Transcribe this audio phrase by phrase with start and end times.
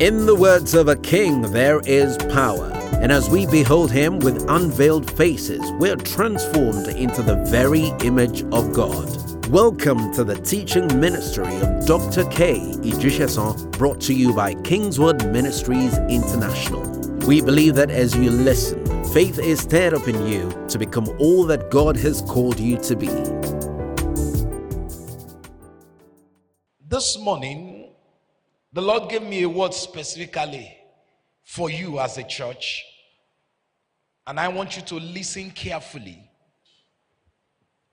[0.00, 2.70] In the words of a king, there is power.
[3.02, 8.72] And as we behold him with unveiled faces, we're transformed into the very image of
[8.72, 9.46] God.
[9.48, 12.24] Welcome to the teaching ministry of Dr.
[12.30, 16.80] Kay Ijisesan, brought to you by KingsWord Ministries International.
[17.26, 18.82] We believe that as you listen,
[19.12, 22.96] faith is stirred up in you to become all that God has called you to
[22.96, 23.10] be.
[26.88, 27.79] This morning,
[28.72, 30.76] the Lord gave me a word specifically
[31.42, 32.84] for you as a church.
[34.26, 36.30] And I want you to listen carefully.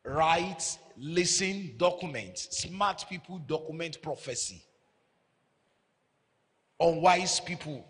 [0.06, 2.38] Write, listen, document.
[2.38, 4.64] Smart people document prophecy.
[6.80, 7.84] Unwise people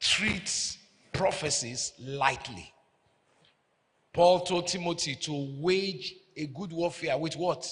[0.00, 0.76] treat
[1.12, 2.72] prophecies lightly.
[4.12, 7.66] Paul told Timothy to wage a good warfare with what?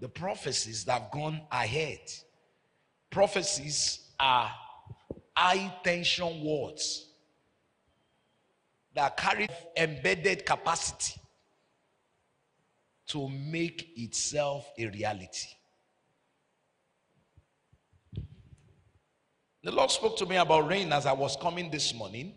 [0.00, 2.00] The prophecies that have gone ahead.
[3.10, 4.50] Prophecies are
[5.36, 7.06] high tension words
[8.94, 11.20] that carry embedded capacity
[13.06, 15.48] to make itself a reality.
[19.62, 22.34] The Lord spoke to me about rain as I was coming this morning.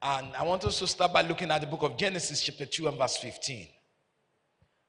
[0.00, 2.88] And I want us to start by looking at the book of Genesis, chapter 2,
[2.88, 3.66] and verse 15.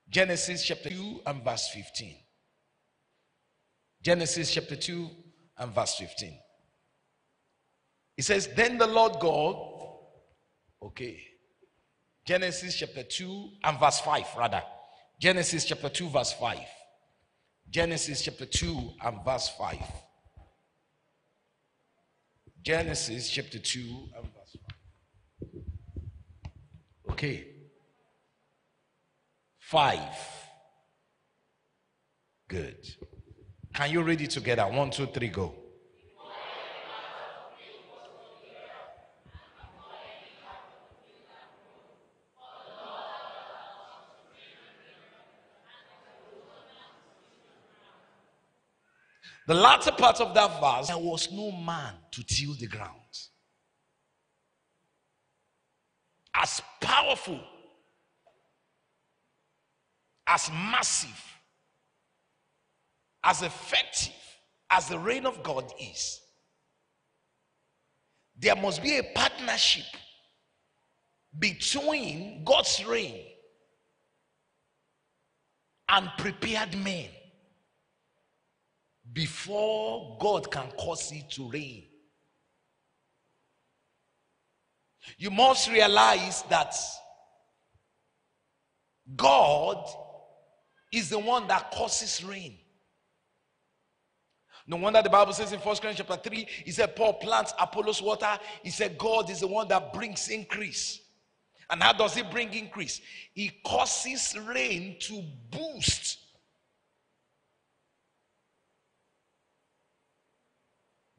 [0.09, 2.15] Genesis chapter 2 and verse 15.
[4.01, 5.09] Genesis chapter 2
[5.57, 6.37] and verse 15.
[8.17, 9.55] It says, Then the Lord God,
[10.81, 11.21] okay,
[12.25, 14.63] Genesis chapter 2 and verse 5, rather.
[15.19, 16.59] Genesis chapter 2, verse 5.
[17.69, 19.77] Genesis chapter 2 and verse 5.
[22.63, 23.79] Genesis chapter 2
[24.15, 24.57] and verse
[25.43, 27.11] 5.
[27.11, 27.58] Okay.
[29.69, 30.01] Five.
[32.47, 32.87] Good.
[33.71, 34.63] Can you read it together?
[34.63, 35.53] One, two, three, go.
[49.45, 52.95] The latter part of that verse, there was no man to till the ground.
[56.33, 57.39] As powerful
[60.29, 61.25] as massive,
[63.23, 64.13] as effective
[64.69, 66.21] as the rain of God is,
[68.37, 69.85] there must be a partnership
[71.37, 73.25] between God's rain
[75.89, 77.09] and prepared men
[79.11, 81.85] before God can cause it to rain.
[85.17, 86.75] You must realize that
[89.15, 89.83] God
[90.91, 92.57] is the one that causes rain.
[94.67, 98.01] No wonder the Bible says in First Corinthians chapter 3, he said, Paul plants Apollos
[98.01, 98.37] water.
[98.63, 101.01] He said, God is the one that brings increase.
[101.71, 103.01] And how does he bring increase?
[103.33, 106.19] He causes rain to boost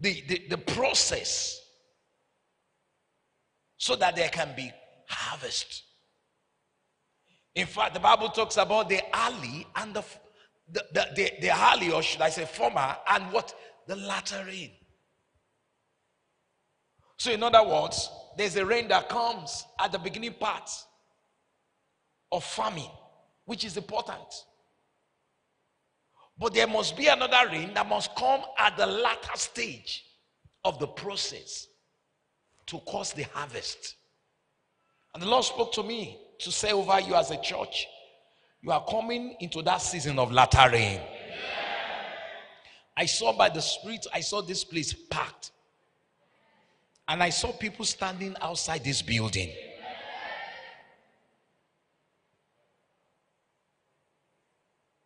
[0.01, 1.61] the, the, the process
[3.77, 4.71] so that there can be
[5.09, 5.85] harvest.
[7.55, 10.05] In fact, the Bible talks about the early and the,
[10.71, 13.55] the, the, the, the early, or should I say former, and what?
[13.87, 14.71] The latter rain.
[17.19, 20.71] So, in other words, there's a rain that comes at the beginning part
[22.33, 22.91] of farming,
[23.45, 24.45] which is important.
[26.39, 30.05] But there must be another rain that must come at the latter stage
[30.65, 31.67] of the process
[32.67, 33.97] to cause the harvest.
[35.13, 37.87] And the Lord spoke to me to say over you as a church,
[38.63, 41.01] you are coming into that season of latter rain.
[42.97, 45.53] I saw by the Spirit, I saw this place packed.
[47.09, 49.51] And I saw people standing outside this building.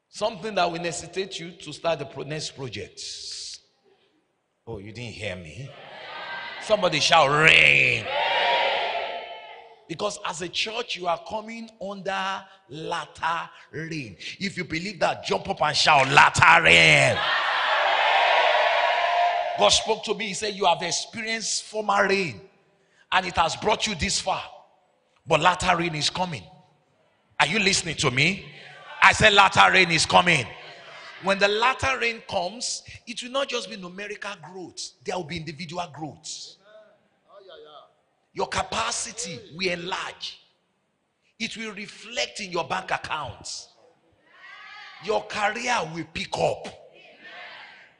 [0.09, 3.01] Something that will necessitate you to start the next project.
[4.67, 5.69] Oh, you didn't hear me?
[6.63, 8.05] Somebody shout rain.
[9.89, 14.17] Because as a church, you are coming under latter rain.
[14.41, 17.19] If you believe that, jump up and shout latter rain.
[19.59, 20.29] God spoke to me.
[20.29, 22.41] He said, You have experienced former rain
[23.13, 24.43] and it has brought you this far.
[25.27, 26.43] But latter rain is coming.
[27.41, 28.47] Are you listening to me?
[29.03, 30.47] I said, Latter rain is coming.
[31.23, 35.37] When the latter rain comes, it will not just be numerical growth, there will be
[35.39, 36.57] individual growth.
[38.35, 40.41] Your capacity will enlarge.
[41.39, 43.69] It will reflect in your bank accounts.
[45.05, 46.69] Your career will pick up.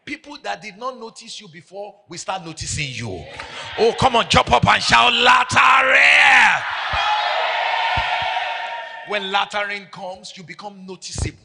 [0.05, 3.25] people that did not notice you before will start noticing you.
[3.79, 5.99] Oh, come on, jump up and shout, Latter
[9.09, 11.39] When latter comes, you become noticeable.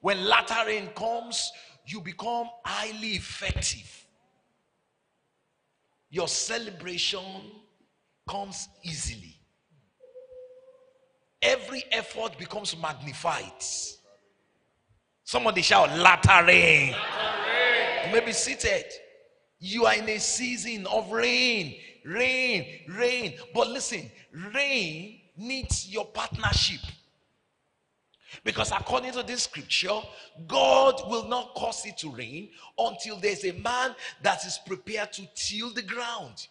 [0.00, 1.50] When latter comes,
[1.86, 4.06] you become highly effective.
[6.10, 7.20] Your celebration
[8.28, 9.36] comes easily.
[11.40, 13.52] Every effort becomes magnified.
[15.24, 16.94] Somebody shout, lattering.
[18.06, 18.84] You may be seated.
[19.58, 23.34] You are in a season of rain, rain, rain.
[23.54, 24.10] But listen,
[24.54, 26.80] rain needs your partnership.
[28.44, 30.00] Because according to this scripture,
[30.46, 35.28] God will not cause it to rain until there's a man that is prepared to
[35.34, 36.46] till the ground.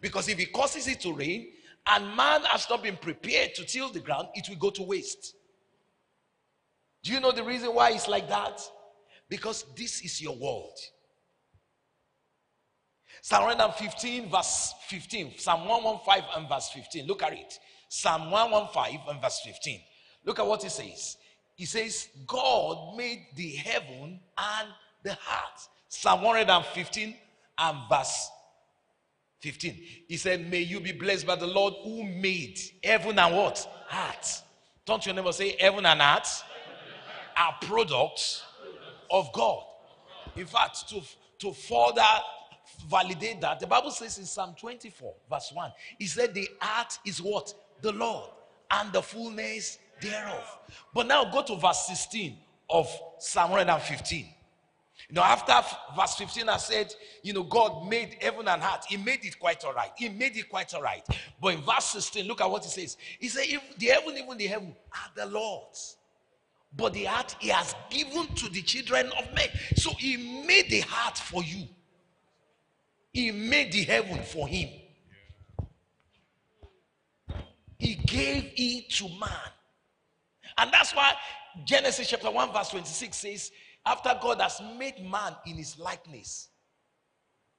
[0.00, 1.48] Because if he causes it to rain
[1.86, 5.34] and man has not been prepared to till the ground, it will go to waste.
[7.02, 8.60] Do you know the reason why it's like that?
[9.28, 10.78] Because this is your world.
[13.22, 15.34] Psalm 115, verse 15.
[15.36, 17.06] Psalm 115 and verse 15.
[17.06, 17.58] Look at it.
[17.88, 19.80] Psalm 115 and verse 15.
[20.24, 21.16] Look at what it says.
[21.54, 24.68] He says, God made the heaven and
[25.02, 25.60] the heart.
[25.88, 27.16] Psalm 115
[27.58, 28.28] and verse
[29.40, 29.78] 15.
[30.08, 33.58] He said, May you be blessed by the Lord who made heaven and what?
[33.86, 34.42] Heart.
[34.84, 36.26] Don't you never say heaven and heart
[37.36, 38.42] are products
[39.10, 39.62] of God.
[40.36, 41.02] In fact, to,
[41.38, 42.02] to further
[42.88, 47.20] validate that, the Bible says in Psalm 24, verse 1, he said, The heart is
[47.20, 47.52] what?
[47.82, 48.30] The Lord,
[48.70, 50.58] and the fullness thereof.
[50.94, 52.36] But now go to verse 16
[52.70, 52.88] of
[53.18, 54.26] Psalm 115.
[55.08, 55.54] You know, after
[55.96, 56.92] verse 15, I said,
[57.22, 58.86] you know, God made heaven and earth.
[58.88, 59.90] He made it quite all right.
[59.96, 61.04] He made it quite all right.
[61.40, 62.96] But in verse 16, look at what he says.
[63.20, 65.96] He said, if the heaven, even the heaven, are the Lord's.
[66.76, 69.48] But the heart he has given to the children of men.
[69.76, 71.66] So he made the heart for you.
[73.12, 74.68] He made the heaven for him.
[77.78, 79.30] He gave it to man.
[80.58, 81.14] And that's why
[81.64, 83.52] Genesis chapter 1, verse 26 says,
[83.86, 86.48] After God has made man in his likeness,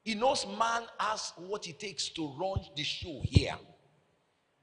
[0.03, 3.56] he knows man has what it takes to run the show here.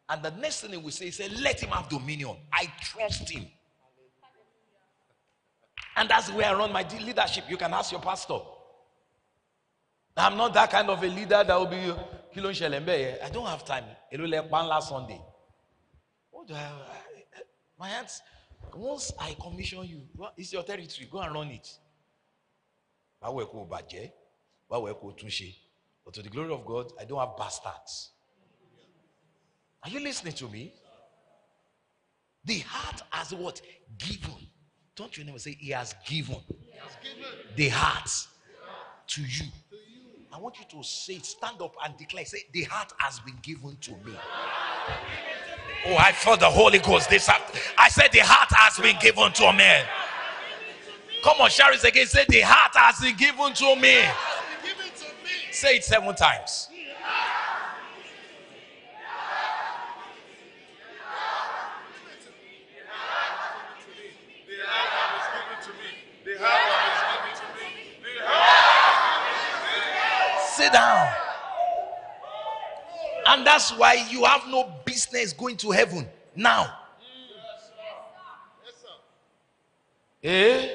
[0.08, 2.36] And the next thing he will say, say, Let him have dominion.
[2.52, 3.46] I trust him.
[5.96, 7.44] And that's way I run my leadership.
[7.48, 8.38] You can ask your pastor.
[10.16, 11.92] I'm not that kind of a leader that will be
[12.32, 13.84] kilo I don't have time.
[14.12, 14.28] It will
[14.68, 15.20] last Sunday.
[16.30, 16.68] What do I?
[17.78, 18.20] My hands,
[18.74, 20.02] once I commission you,
[20.36, 21.08] it's your territory.
[21.10, 21.68] Go and run it.
[26.04, 28.10] But to the glory of God, I don't have bastards.
[29.82, 30.72] Are you listening to me?
[32.44, 33.60] The heart has what?
[33.98, 34.34] Given.
[34.96, 37.30] Don't you never say he has given, he has given.
[37.56, 38.10] the heart
[39.08, 39.46] to you.
[40.32, 43.76] I want you to say, stand up and declare, say, the heart has been given
[43.80, 44.12] to me.
[45.86, 47.58] Oh, I felt the Holy Ghost this after.
[47.76, 49.82] I said, the heart has been given to me.
[51.22, 52.06] Come on, share it again.
[52.06, 54.04] Say, the heart has been given to me.
[55.50, 56.68] Say it seven times.
[70.56, 71.03] Sit down.
[73.26, 76.78] And that's why you have no business going to heaven now.
[80.22, 80.68] Eh?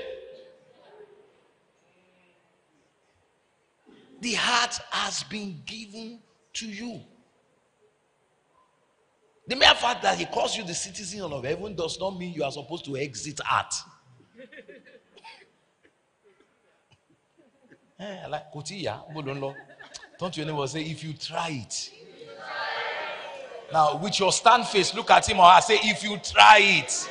[4.22, 6.20] The heart has been given
[6.53, 7.01] to you.
[9.48, 12.44] The mere fact that he calls you the citizen of heaven does not mean you
[12.44, 13.74] are supposed to exit art.
[18.00, 18.70] eh, like, don't
[20.38, 21.91] you ever say, if you try it.
[23.71, 27.09] Now, with your stand face, look at him or I say, if you try it.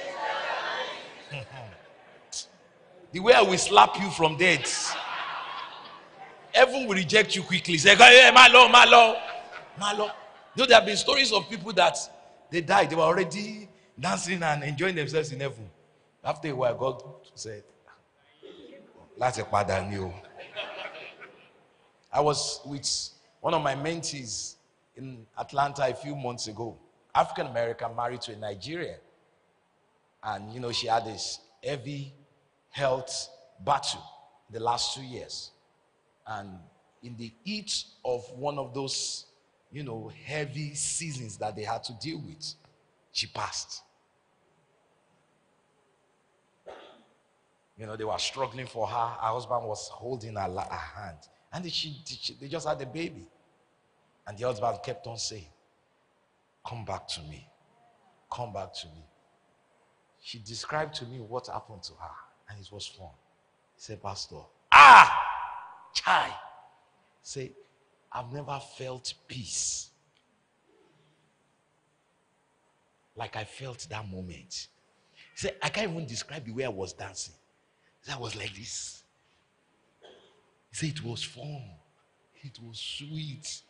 [3.13, 4.67] the way I will slap you from dead.
[6.53, 7.79] Heaven will reject you quickly.
[7.79, 9.17] Say, hey, my Lord, my Lord,
[9.79, 10.13] my Lord.
[10.57, 11.97] You know, there have been stories of people that
[12.51, 15.69] they died, they were already dancing and enjoying themselves in heaven.
[16.25, 17.03] After a while, God
[17.35, 17.63] said,
[19.17, 20.13] That's padà ni
[22.13, 22.89] I was with
[23.41, 24.55] one of my mentees
[24.99, 26.77] in Atlanta a few months ago.
[27.15, 28.99] African American married to a Nigerian.
[30.23, 32.13] And, you know, she had this heavy
[32.71, 33.29] health
[33.65, 34.03] battle
[34.51, 35.53] the last two years.
[36.27, 36.59] And
[37.03, 39.27] in the heat of one of those,
[39.71, 42.55] you know, heavy seasons that they had to deal with,
[43.13, 43.83] she passed.
[47.77, 49.09] You know, they were struggling for her.
[49.21, 51.19] Her husband was holding her, her hand.
[51.53, 53.29] And she, she, they just had a baby.
[54.29, 55.49] And the husband kept on saying,
[56.67, 57.49] Come back to me.
[58.31, 59.03] Come back to me.
[60.23, 62.11] She described to me what happened to her,
[62.51, 63.09] and it was fun.
[63.75, 64.37] He said, Pastor,
[64.71, 65.19] ah,
[65.95, 66.31] chai.
[67.23, 67.53] Say,
[68.13, 69.91] I've never felt peace
[73.17, 74.69] like I felt that moment.
[75.15, 77.35] He said, I can't even describe the way I was dancing.
[78.07, 79.03] That was like this.
[80.71, 81.63] He said, it was fun.
[82.43, 83.63] It was sweet.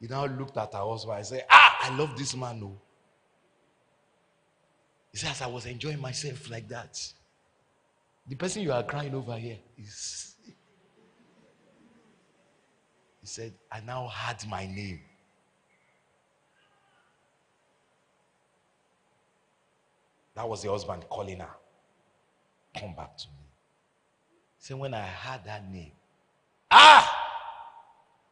[0.00, 2.60] He now looked at her husband and said, Ah, I love this man.
[2.60, 2.80] No.
[5.12, 6.98] He said, As I was enjoying myself like that,
[8.26, 10.34] the person you are crying over here is.
[13.20, 15.00] He said, I now had my name.
[20.34, 21.50] That was the husband calling her.
[22.78, 23.34] Come back to me.
[24.58, 25.92] He said, When I had that name,
[26.70, 27.19] ah!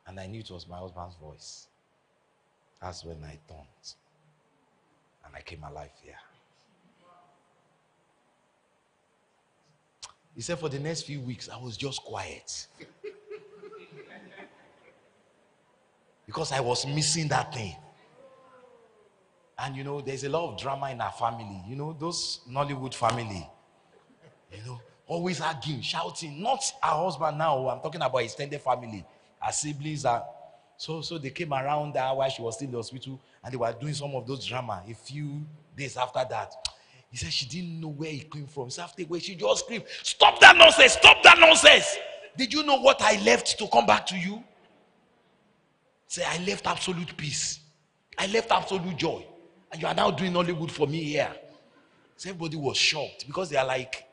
[0.09, 1.67] And I knew it was my husband's voice.
[2.81, 3.95] That's when I turned.
[5.27, 6.15] And I came alive here.
[10.35, 12.67] He said, For the next few weeks, I was just quiet.
[16.27, 17.77] because I was missing that thing.
[19.59, 21.63] And you know, there's a lot of drama in our family.
[21.67, 23.47] You know, those Nollywood family.
[24.53, 26.41] You know, always arguing, shouting.
[26.43, 27.69] Not our husband now.
[27.69, 29.05] I'm talking about extended family.
[29.41, 30.25] Our siblings are.
[30.77, 33.57] So, so they came around her while she was still in the hospital, and they
[33.57, 34.83] were doing some of those drama.
[34.89, 35.45] A few
[35.77, 36.53] days after that,
[37.11, 38.71] he said she didn't know where he came from.
[38.71, 40.93] So after where she just screamed, "Stop that nonsense!
[40.93, 41.97] Stop that nonsense!"
[42.37, 44.45] Did you know what I left to come back to you?
[46.07, 47.59] Say, I left absolute peace.
[48.17, 49.27] I left absolute joy.
[49.73, 51.35] And you are now doing Hollywood for me here.
[52.17, 54.05] So everybody was shocked because they are like,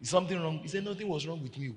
[0.00, 0.60] is something wrong?
[0.60, 1.74] He said, nothing was wrong with me.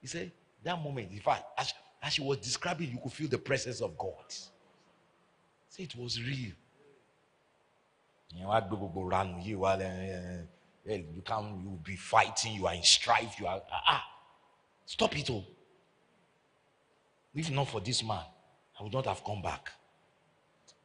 [0.00, 0.32] He said,
[0.64, 1.72] that moment, in fact, as,
[2.02, 4.24] as she was describing, you could feel the presence of God.
[5.68, 6.52] Say it was real.
[8.34, 8.46] You
[11.24, 14.04] can't you be fighting, you are in strife, you are ah, ah.
[14.86, 15.46] stop it all.
[17.34, 18.22] If not for this man,
[18.78, 19.70] I would not have come back.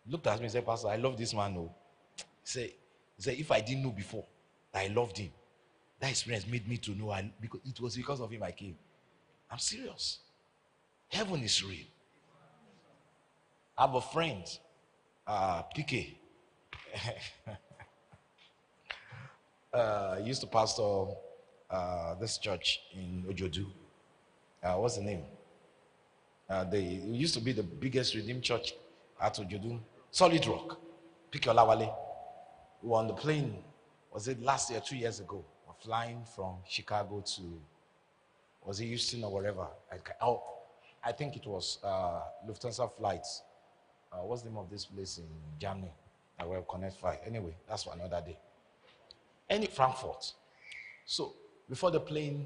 [0.06, 1.56] He looked at me and said, Pastor, I love this man.
[1.58, 1.74] Oh.
[2.18, 2.72] He said,
[3.15, 4.25] he said, if I didn't know before
[4.74, 5.32] I loved him,
[6.00, 8.75] that experience made me to know I, because it was because of him I came.
[9.53, 10.17] I'm serious.
[11.10, 11.86] Heaven is real.
[13.77, 14.43] I have a friend,
[15.27, 16.15] uh, PK.
[19.75, 21.05] uh, used to pastor
[21.69, 23.67] uh, this church in Ojodu.
[24.63, 25.22] Uh, what's the name?
[26.50, 28.74] Uh, they used to be the biggest redeemed church
[29.22, 29.79] at Ojodu.
[30.10, 30.79] Solid Rock.
[31.31, 31.93] PK Olawale.
[32.81, 33.57] We were on the plane,
[34.12, 35.45] was it last year, two years ago?
[35.67, 37.62] We're flying from Chicago to,
[38.65, 39.67] was it Houston or wherever?
[39.91, 40.43] I, oh,
[41.03, 43.41] I think it was uh, Lufthansa flights.
[44.12, 45.25] Uh, what's the name of this place in
[45.60, 45.91] Germany?
[46.39, 47.20] I will connect flight.
[47.25, 48.38] Anyway, that's for another day.
[49.50, 50.34] Any Frankfurt.
[51.05, 51.34] So
[51.70, 52.46] before the plane,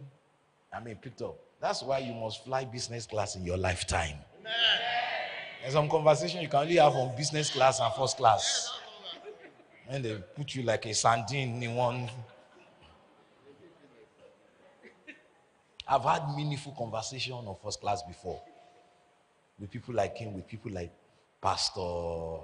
[0.73, 1.37] I mean, picked up.
[1.59, 4.17] That's why you must fly business class in your lifetime.
[4.39, 4.53] Amen.
[5.61, 8.71] There's some conversation you can only have on business class and first class.
[9.89, 12.09] And they put you like a sardine in one.
[15.89, 18.41] I've had meaningful conversation on first class before.
[19.59, 20.91] With people like him, with people like
[21.41, 22.39] Pastor,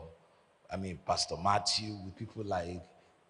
[0.72, 2.82] I mean Pastor Matthew, with people like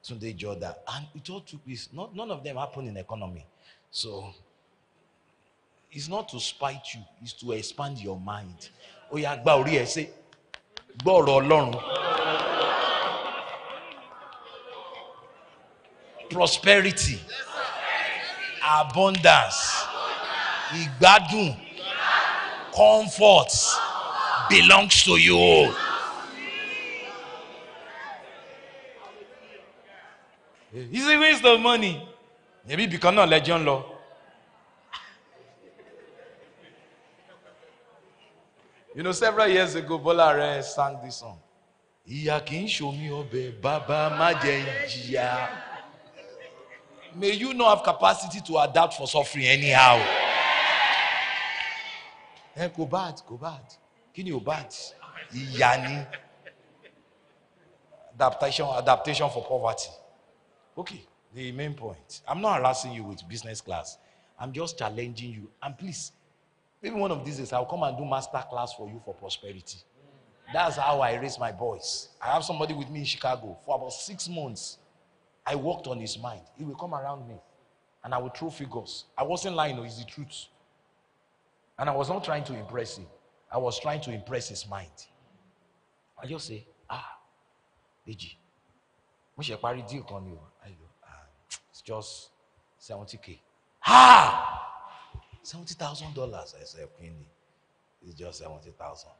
[0.03, 0.73] Tunde Jordan.
[0.93, 1.89] And it all took place.
[1.93, 3.45] None of them happened in economy.
[3.91, 4.33] So
[5.91, 8.69] it's not to spite you, it's to expand your mind.
[9.13, 10.07] ó yá gba orí ẹ
[11.05, 11.69] ọlọ́run
[16.29, 17.19] prosperity
[18.79, 19.82] abundance
[20.81, 21.55] ìgbádùn
[22.73, 23.51] comfort
[24.49, 25.73] belongs to you.
[30.73, 32.01] Is it waste of money?
[32.67, 33.83] Maybe because náà lẹ́jọ́ ń lọ.
[38.95, 41.37] You know, several years ago, Bola Are sang this song.
[42.07, 45.49] Ìyà kì í ṣomi ọbẹ̀ bàbá má jẹ́ jìyà.
[47.15, 49.99] May you not have capacity to adapt for suffering anyhow.
[52.55, 53.65] Ẹ kò bad kò bad
[54.13, 54.69] kí ni ò bad?
[55.33, 56.05] Ìyà ni.
[58.15, 59.89] Adaptation adaptation for poverty.
[60.77, 61.01] Okay,
[61.33, 62.21] the main point.
[62.27, 63.97] I'm not harassing you with business class.
[64.39, 65.49] I'm just challenging you.
[65.61, 66.11] And please,
[66.83, 69.77] Maybe one of these days I'll come and do master class for you for prosperity.
[70.51, 72.09] That's how I raise my boys.
[72.21, 74.77] I have somebody with me in Chicago for about six months.
[75.45, 76.41] I worked on his mind.
[76.57, 77.35] He will come around me
[78.03, 79.05] and I will throw figures.
[79.17, 80.47] I wasn't lying, no, it's the truth.
[81.77, 83.07] And I was not trying to impress him,
[83.51, 84.91] I was trying to impress his mind.
[86.21, 87.17] I just say, ah,
[88.07, 88.35] Deji,
[89.37, 90.39] mo ṣe parí deal kan ni o.
[91.03, 91.25] Ah,
[91.69, 92.29] it's just
[92.77, 93.41] seventy k.
[93.79, 94.59] Ha!
[95.41, 96.55] Seventy thousand dollars.
[96.59, 97.27] I said, Queenie,
[98.05, 99.11] it's just seventy thousand.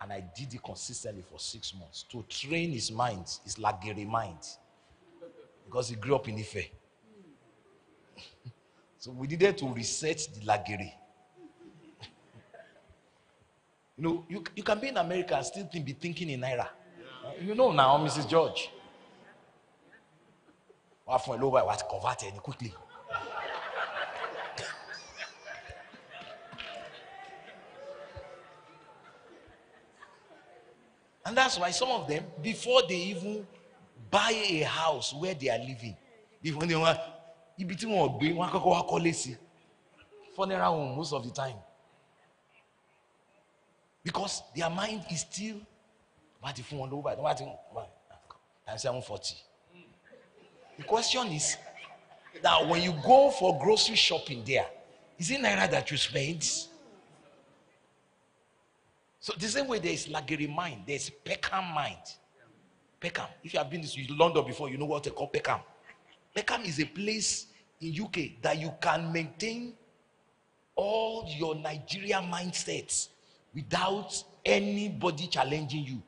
[0.00, 4.38] And I did it consistently for six months to train his mind, his lagere mind.
[5.64, 6.68] Because he grew up in Ife.
[8.98, 10.92] so we needed to reset the lagere.
[14.02, 16.68] Know, you, you can be in America and still be thinking in Naira.
[17.40, 18.28] You know now, Mrs.
[18.28, 18.70] George.
[21.06, 22.72] Wàá fún ẹ lówó ẹ wàá ti convert ẹ ní quickly.
[31.26, 33.46] And that's why some of them, before they even
[34.10, 35.96] buy a house where they are living,
[36.42, 36.98] before they want,
[37.58, 39.36] ibi tí wọn gbé wọn akọkọ wa kọ́lé sí
[40.36, 41.56] funeral home most of the time
[44.04, 45.56] because their mind is still
[46.42, 47.44] wọ́n ti fún wọn lówó báyìí wọ́n ti
[48.66, 49.34] times seven forty
[50.78, 51.56] the question is
[52.42, 54.66] that when you go for grocery shopping there
[55.18, 56.42] is it naira that you spend.
[59.20, 61.98] So the same way there is Lageri mind, there is Peckham mind.
[63.00, 63.26] Peckham.
[63.42, 65.60] If you have been to London before, you know what they call Peckham.
[66.34, 67.46] Peckham is a place
[67.80, 69.72] in UK that you can maintain
[70.74, 73.08] all your Nigerian mindsets
[73.54, 76.02] without anybody challenging you.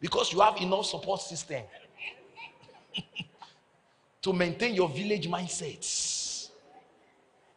[0.00, 1.62] Because you have enough support system
[4.22, 6.24] to maintain your village mindsets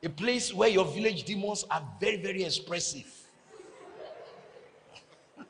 [0.03, 3.11] a place where your village demons are very very expressive.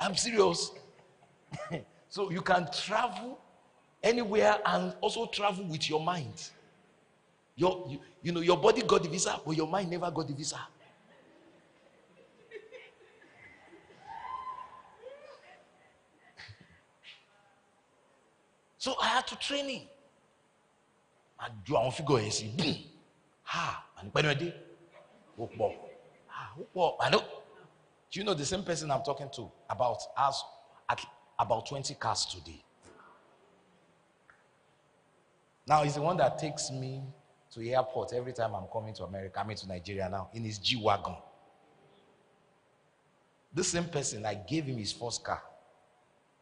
[0.00, 0.72] I'm serious.
[2.08, 3.38] So you can travel
[4.02, 6.50] anywhere and also travel with your mind
[7.56, 10.34] your you, you know your body got the visa but your mind never got the
[10.34, 10.58] visa
[18.78, 19.82] so i had to train him.
[21.42, 22.74] Àjọ àwọn fígọ̀ yẹn sí boom.
[23.42, 23.64] Ha
[23.98, 24.48] ànípẹ́ni ẹdí
[25.38, 25.70] ó pọ̀
[26.34, 27.18] ha ó pọ̀ àná
[28.10, 30.44] do you know the same person i'm talking to about has
[30.88, 31.00] at
[31.38, 32.60] about twenty cars today?
[35.66, 37.02] Now he's the one that takes me
[37.52, 40.58] to airport every time i'm coming to america i mean to nigeria now in his
[40.58, 41.16] g-wagon.
[43.54, 45.42] The same person i gave him his first car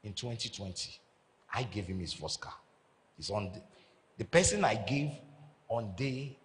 [0.04, 0.98] in 2020
[1.52, 2.54] i gave him his first car.
[3.16, 3.60] He's on the,
[4.18, 5.10] the person i gave
[5.68, 6.36] on day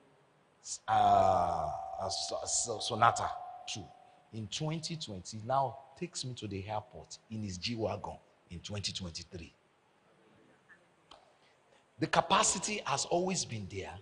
[0.87, 3.29] uh, uh, so- so- sonata
[3.71, 3.83] 2
[4.33, 8.17] in 2020 now takes me to the airport in his g-wagon
[8.49, 9.53] in 2023
[11.99, 13.93] the capacity has always been there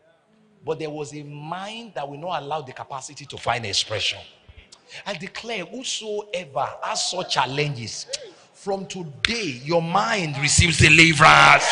[0.66, 4.20] but there was a mind that will not allow the capacity to find expression
[5.06, 8.08] I declare, whosoever has such challenges,
[8.54, 11.66] from today, your mind receives deliverance.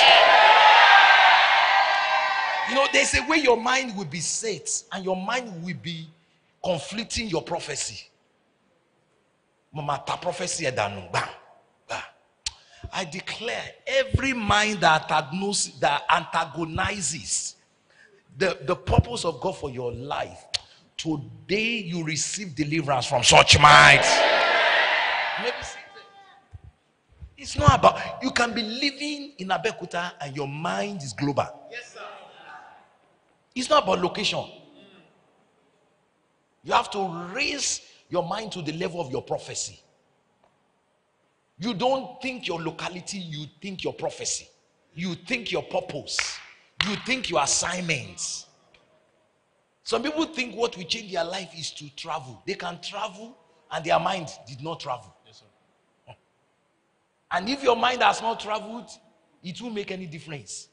[2.70, 6.08] You know, there's a way your mind will be set, and your mind will be
[6.64, 8.08] conflicting your prophecy.
[9.74, 11.30] Mama, ta prophecy edanu, bam.
[12.94, 15.10] I declare every mind that
[16.10, 17.56] antagonizes
[18.42, 20.46] the, the purpose of God for your life,
[20.98, 23.60] today you receive deliverance from such
[25.64, 25.78] see-
[27.38, 31.46] It's not about, you can be living in Abeokuta and your mind is global.
[33.54, 34.44] It's not about location.
[36.64, 39.80] You have to raise your mind to the level of your prophecy.
[41.60, 44.48] You don't think your locality, you think your prophecy.
[44.96, 46.18] You think your purpose.
[46.88, 48.48] You think your assignments.
[49.84, 52.42] Some people think what will change their life is to travel.
[52.46, 53.38] They can travel
[53.72, 55.16] and their mind did not travel.
[57.32, 58.90] And if your mind has not traveled,
[59.42, 60.68] it won't make any difference.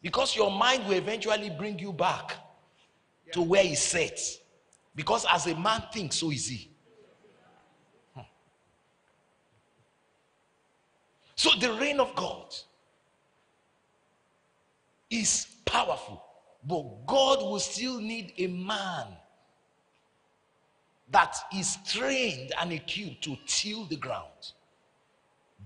[0.00, 2.36] Because your mind will eventually bring you back
[3.32, 4.20] to where it's set.
[4.94, 6.70] Because as a man thinks, so is he.
[11.34, 12.54] So the rain of God
[15.20, 16.22] is powerful,
[16.66, 19.06] but God will still need a man
[21.10, 24.52] that is trained and equipped to till the ground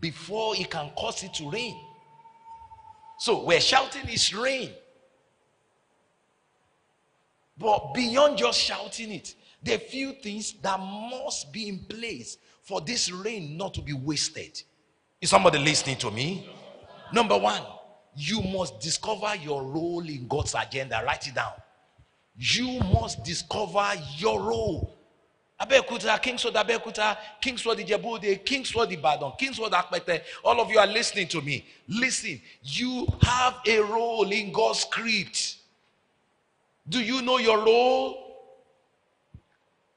[0.01, 1.77] before he can cause it to rain.
[3.19, 4.71] So we're shouting is rain.
[7.57, 12.81] But beyond just shouting it, there are few things that must be in place for
[12.81, 14.63] this rain not to be wasted.
[15.21, 16.49] Is somebody listening to me?
[17.13, 17.63] Number one,
[18.18, 21.00] you must discover your role in God's agenda.
[21.07, 21.52] Write it down.
[22.37, 24.96] You must discover your role.
[25.61, 30.22] Abeokuta, Kingsword Abeokuta, Kingsword Ijebuode, Kingsword Ibadan, Kingsword Akpete.
[30.44, 31.64] All of you are listening to me.
[31.88, 35.57] Listen, you have a role in God's script.
[36.88, 38.24] Do you know your role?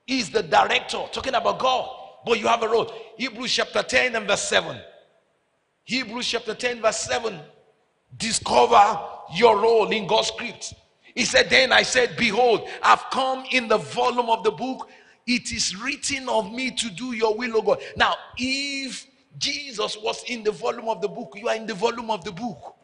[0.06, 1.90] He's the director, talking about God,
[2.26, 2.92] but you have a role.
[3.18, 4.78] Hebrews chapter 10 and verse 7.
[5.86, 7.40] Hebrews chapter 10, verse 7.
[8.18, 9.00] Discover
[9.36, 10.74] your role in God's script.
[11.16, 14.90] He said, Then I said, Behold, I've come in the volume of the book.
[15.28, 17.80] It is written of me to do your will, O God.
[17.96, 22.10] Now, if Jesus was in the volume of the book, you are in the volume
[22.10, 22.76] of the book.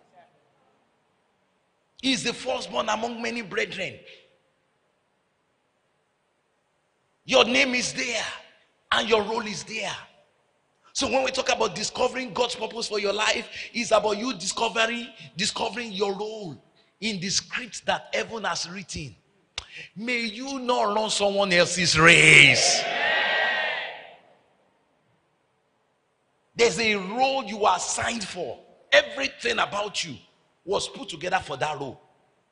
[2.01, 3.95] He is the firstborn among many brethren.
[7.25, 8.23] Your name is there
[8.91, 9.91] and your role is there.
[10.97, 15.07] So when we talk about discovering God's purpose for your life, it's about you discovering
[15.35, 16.59] discovering your role
[16.99, 19.15] in the script that heaven has written.
[19.95, 22.83] May you not run someone else's race.
[26.55, 28.57] There's a role you are signed for.
[28.91, 30.15] Everything about you
[30.65, 32.01] was put together for that role.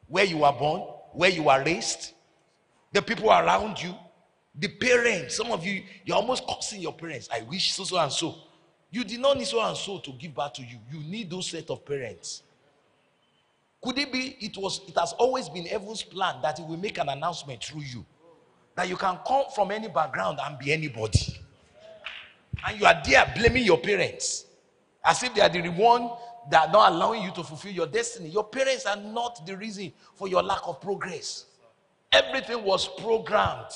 [0.08, 0.82] Where you were born,
[1.14, 2.14] where you were raised,
[2.94, 3.96] the people around you,
[4.60, 5.36] the parents.
[5.36, 7.30] Some of you, you're almost cursing your parents.
[7.32, 8.36] I wish so, so, and so.
[8.92, 10.78] You did not need so and so to give back to you.
[10.92, 12.44] You need those set of parents.
[13.84, 16.98] Could it be it was it has always been heaven's plan that it will make
[16.98, 18.06] an announcement through you?
[18.76, 21.38] That you can come from any background and be anybody.
[22.66, 24.46] And you are there blaming your parents.
[25.04, 26.10] As if they are the one
[26.50, 28.30] that are not allowing you to fulfill your destiny.
[28.30, 31.46] Your parents are not the reason for your lack of progress.
[32.12, 33.72] Everything was programmed.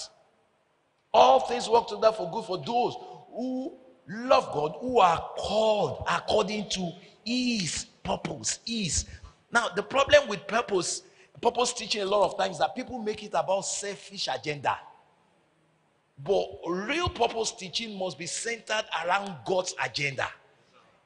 [1.13, 2.95] All things work together for good for those
[3.31, 3.73] who
[4.07, 6.91] love God, who are called according to
[7.25, 8.59] His purpose.
[8.65, 9.05] His
[9.51, 11.03] now, the problem with purpose,
[11.41, 14.77] purpose teaching a lot of times that people make it about selfish agenda.
[16.23, 20.27] But real purpose teaching must be centered around God's agenda.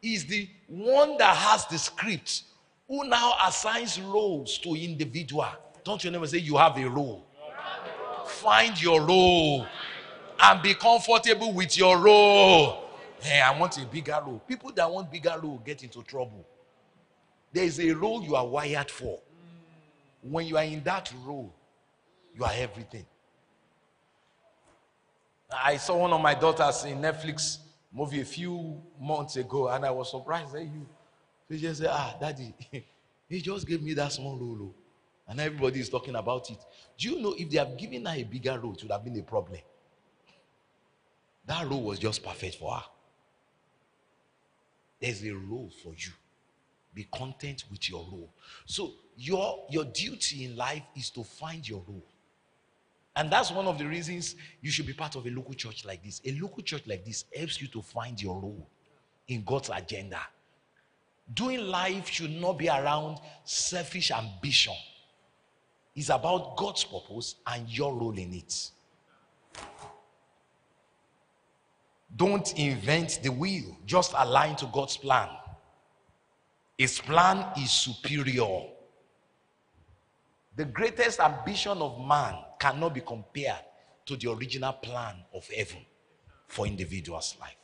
[0.02, 2.44] Is the one that has the script
[2.88, 5.48] who now assigns roles to individual.
[5.84, 7.26] Don't you never say you have a role?
[8.26, 9.66] Find your role
[10.44, 12.90] and be comfortable with your role.
[13.22, 14.42] Hey, I want a bigger role.
[14.46, 16.46] People that want bigger role get into trouble.
[17.54, 19.20] There is a role you are wired for.
[20.22, 21.54] When you are in that role,
[22.36, 23.06] you are everything.
[25.56, 27.60] I saw one of my daughters in Netflix
[27.94, 30.86] movie a few months ago, and I was surprised that you.
[31.50, 32.54] She just said, Ah, daddy,
[33.30, 34.58] he just gave me that small role.
[34.62, 34.76] Oh.
[35.28, 36.58] And everybody is talking about it.
[36.98, 39.18] Do you know if they have given her a bigger role, it would have been
[39.18, 39.60] a problem?
[41.46, 42.84] That role was just perfect for her.
[45.02, 46.12] There's a role for you.
[46.94, 48.30] Be content with your role.
[48.66, 52.06] So your your duty in life is to find your role.
[53.16, 56.04] And that's one of the reasons you should be part of a local church like
[56.04, 56.22] this.
[56.26, 58.68] A local church like this helps you to find your role
[59.28, 60.20] in God's agenda.
[61.34, 64.74] Doing life should not be around selfish ambition.
[65.96, 68.72] It's about God's purpose and your role in it.
[72.16, 75.30] Don't invent the wheel, just align to God's plan.
[76.78, 78.68] His plan is superior.
[80.56, 83.64] The greatest ambition of man cannot be compared
[84.06, 85.80] to the original plan of heaven
[86.48, 87.56] for individual's life.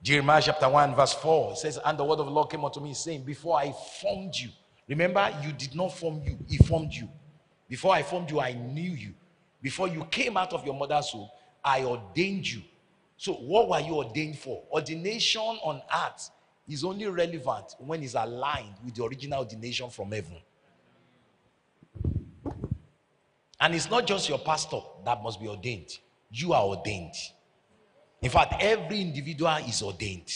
[0.00, 2.94] Jeremiah chapter 1, verse 4 says, And the word of the Lord came unto me,
[2.94, 4.50] saying, Before I formed you,
[4.86, 7.08] remember, you did not form you, He formed you.
[7.68, 9.12] Before I formed you, I knew you.
[9.60, 11.28] Before you came out of your mother's womb,
[11.64, 12.62] I ordained you.
[13.16, 14.62] So, what were you ordained for?
[14.72, 16.30] Ordination on earth
[16.68, 20.36] is only relevant when it's aligned with the original ordination from heaven.
[23.60, 25.98] And it's not just your pastor that must be ordained,
[26.30, 27.14] you are ordained.
[28.22, 30.32] In fact, every individual is ordained.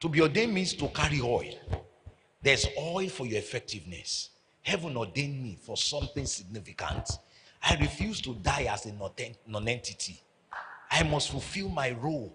[0.00, 1.54] To be ordained means to carry oil.
[2.42, 4.30] There's oil for your effectiveness.
[4.62, 7.10] Heaven ordained me for something significant.
[7.68, 10.20] I refuse to die as a non entity.
[10.90, 12.32] I must fulfill my role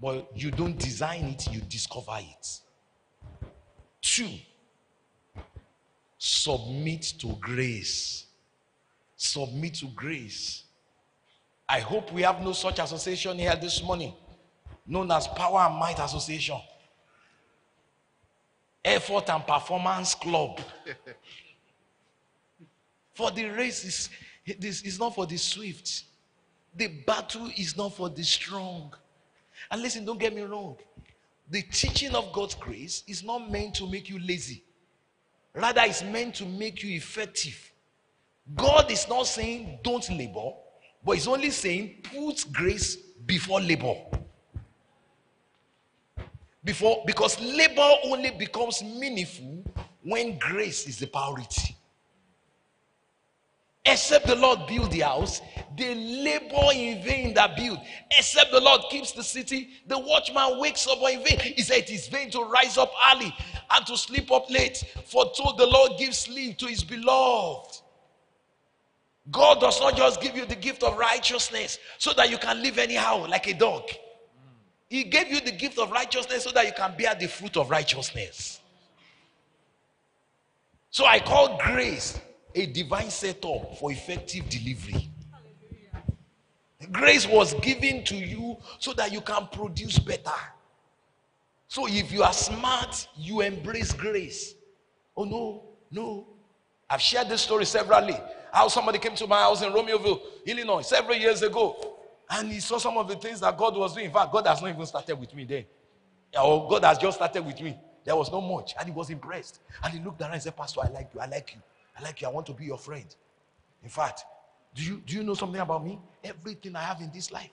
[0.00, 2.60] but you don't design it, you discover it.
[4.00, 4.30] Two,
[6.16, 8.26] submit to grace.
[9.16, 10.62] Submit to grace.
[11.68, 14.14] I hope we have no such association here this morning,
[14.86, 16.58] known as Power and Might Association.
[18.84, 20.60] Effort and Performance Club.
[23.18, 24.10] for the race is
[24.60, 26.04] this is not for the swift.
[26.76, 28.94] The battle is not for the strong.
[29.72, 30.76] And listen, don't get me wrong.
[31.50, 34.62] The teaching of God's grace is not meant to make you lazy,
[35.52, 37.72] rather, it's meant to make you effective.
[38.54, 40.52] God is not saying don't labor,
[41.04, 42.94] but He's only saying put grace
[43.26, 43.96] before labor.
[46.62, 49.64] Before, because labor only becomes meaningful
[50.04, 51.77] when grace is the priority.
[53.90, 55.40] Except the Lord build the house,
[55.74, 57.78] they labor in vain that build.
[58.18, 61.38] Except the Lord keeps the city, the watchman wakes up in vain.
[61.38, 63.34] He said it is vain to rise up early
[63.70, 64.84] and to sleep up late.
[65.06, 67.80] For told the Lord gives sleep to his beloved.
[69.30, 72.78] God does not just give you the gift of righteousness so that you can live
[72.78, 73.84] anyhow like a dog.
[74.90, 77.70] He gave you the gift of righteousness so that you can bear the fruit of
[77.70, 78.60] righteousness.
[80.90, 82.18] So I call grace
[82.58, 85.08] a divine setup for effective delivery.
[86.90, 90.30] Grace was given to you so that you can produce better.
[91.68, 94.54] So if you are smart, you embrace grace.
[95.16, 96.26] Oh no, no.
[96.88, 98.16] I've shared this story severally.
[98.52, 101.96] How somebody came to my house in Romeoville, Illinois, several years ago.
[102.30, 104.06] And he saw some of the things that God was doing.
[104.06, 105.64] In fact, God has not even started with me then.
[106.42, 107.76] Or God has just started with me.
[108.04, 108.74] There was not much.
[108.78, 109.60] And he was impressed.
[109.82, 111.20] And he looked around and said, Pastor, I like you.
[111.20, 111.60] I like you.
[111.98, 112.28] I like you.
[112.28, 113.06] I want to be your friend.
[113.82, 114.24] In fact,
[114.74, 115.98] do you, do you know something about me?
[116.22, 117.50] Everything I have in this life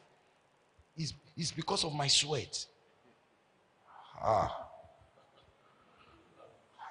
[0.98, 2.66] is, is because of my sweat.
[4.22, 4.68] Ah.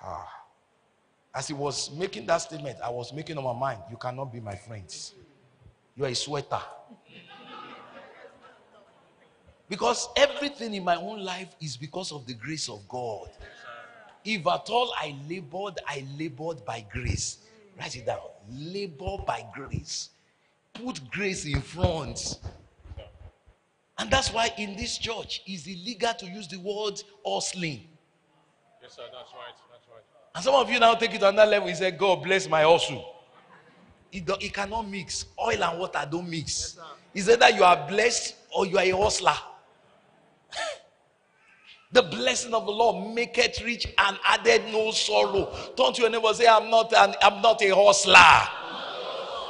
[0.03, 0.29] Ah.
[1.35, 4.41] As he was making that statement, I was making on my mind, you cannot be
[4.41, 5.15] my friends.
[5.97, 6.61] You are a sweater.
[9.69, 13.31] Because everything in my own life is because of the grace of God.
[14.25, 17.39] If at all I labored, I labored by grace.
[17.79, 18.19] Write it down.
[18.51, 20.11] Labor by grace.
[20.75, 22.39] Put grace in front.
[23.99, 27.87] And that's why in this church it's illegal to use the word hustling.
[28.83, 29.55] Yes, sir, that's right.
[29.71, 30.03] That's right.
[30.35, 31.69] And some of you now take it on another level.
[31.69, 33.15] You say, God bless my hustle.
[34.11, 35.27] It, do, it cannot mix.
[35.41, 36.77] Oil and water don't mix.
[37.15, 39.37] Yes, it's either you are blessed or you are a hustler.
[41.95, 45.49] The blessing of the Lord make it rich and added no sorrow.
[45.77, 48.19] Don't you ever say, I'm not an, I'm not a hustler.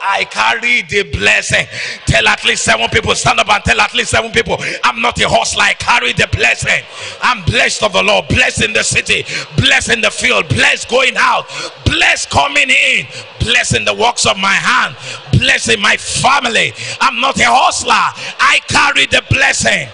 [0.06, 1.66] I carry the blessing.
[2.04, 5.18] Tell at least seven people, stand up and tell at least seven people, I'm not
[5.22, 5.62] a hustler.
[5.62, 6.84] I carry the blessing.
[7.22, 9.24] I'm blessed of the Lord, blessed in the city,
[9.56, 11.46] blessed in the field, blessed going out,
[11.86, 13.06] blessed coming in,
[13.40, 14.96] blessed in the works of my hand,
[15.32, 16.74] blessed in my family.
[17.00, 17.94] I'm not a hustler.
[18.38, 19.88] I carry the blessing.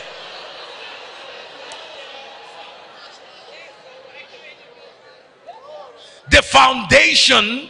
[6.31, 7.69] The foundation,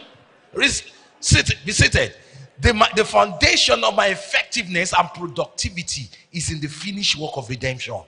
[1.19, 2.15] sit, be seated.
[2.59, 7.99] The, the foundation of my effectiveness and productivity is in the finished work of redemption.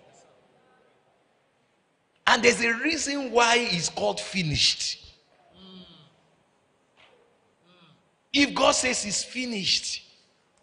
[2.28, 5.00] And there's a reason why it's called finished.
[8.32, 10.04] If God says it's finished,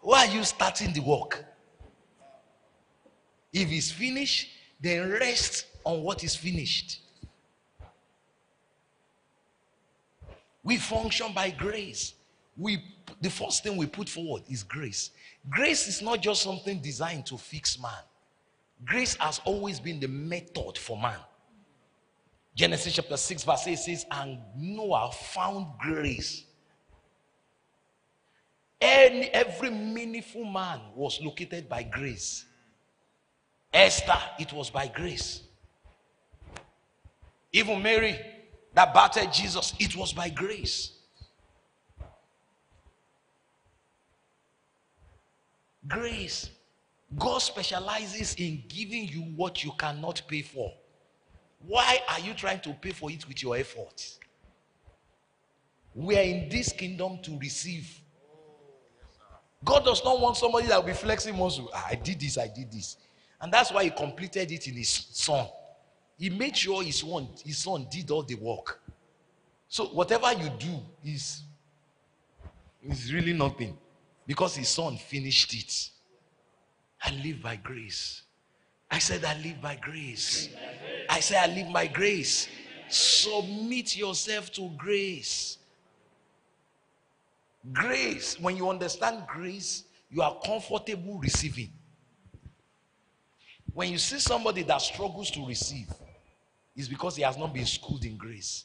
[0.00, 1.44] why are you starting the work?
[3.52, 4.48] If it's finished,
[4.80, 7.00] then rest on what is finished.
[10.62, 12.14] We function by grace.
[12.56, 12.82] We
[13.20, 15.10] the first thing we put forward is grace.
[15.48, 18.02] Grace is not just something designed to fix man.
[18.84, 21.18] Grace has always been the method for man.
[22.54, 26.44] Genesis chapter 6, verse 8 says, And Noah found grace.
[28.80, 32.46] Any, every meaningful man was located by grace.
[33.72, 35.42] Esther, it was by grace.
[37.52, 38.18] Even Mary,
[38.74, 40.92] that battered Jesus, it was by grace.
[45.88, 46.50] Grace.
[47.18, 50.72] God specializes in giving you what you cannot pay for.
[51.66, 54.18] Why are you trying to pay for it with your efforts?
[55.94, 58.00] We are in this kingdom to receive.
[59.64, 61.68] God does not want somebody that will be flexing muscle.
[61.74, 62.96] Ah, I did this, I did this.
[63.40, 65.46] And that's why he completed it in his son.
[66.20, 68.82] He made sure his son, his son did all the work.
[69.68, 71.44] So whatever you do is,
[72.86, 73.74] is really nothing
[74.26, 75.88] because his son finished it.
[77.02, 78.20] I live by grace.
[78.90, 80.50] I said, I live by grace.
[81.08, 82.48] I say, I live by grace.
[82.90, 85.56] Submit yourself to grace.
[87.72, 91.72] Grace, when you understand grace, you are comfortable receiving.
[93.72, 95.86] When you see somebody that struggles to receive,
[96.76, 98.64] is because he has not been schooled in grace.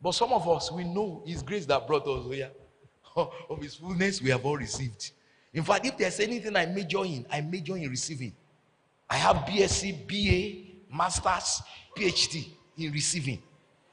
[0.00, 2.50] But some of us, we know it's grace that brought us oh here.
[3.16, 5.10] of his fullness, we have all received.
[5.52, 8.32] In fact, if there's anything I major in, I major in receiving.
[9.10, 11.62] I have BSc, BA, Masters,
[11.96, 13.42] PhD in receiving.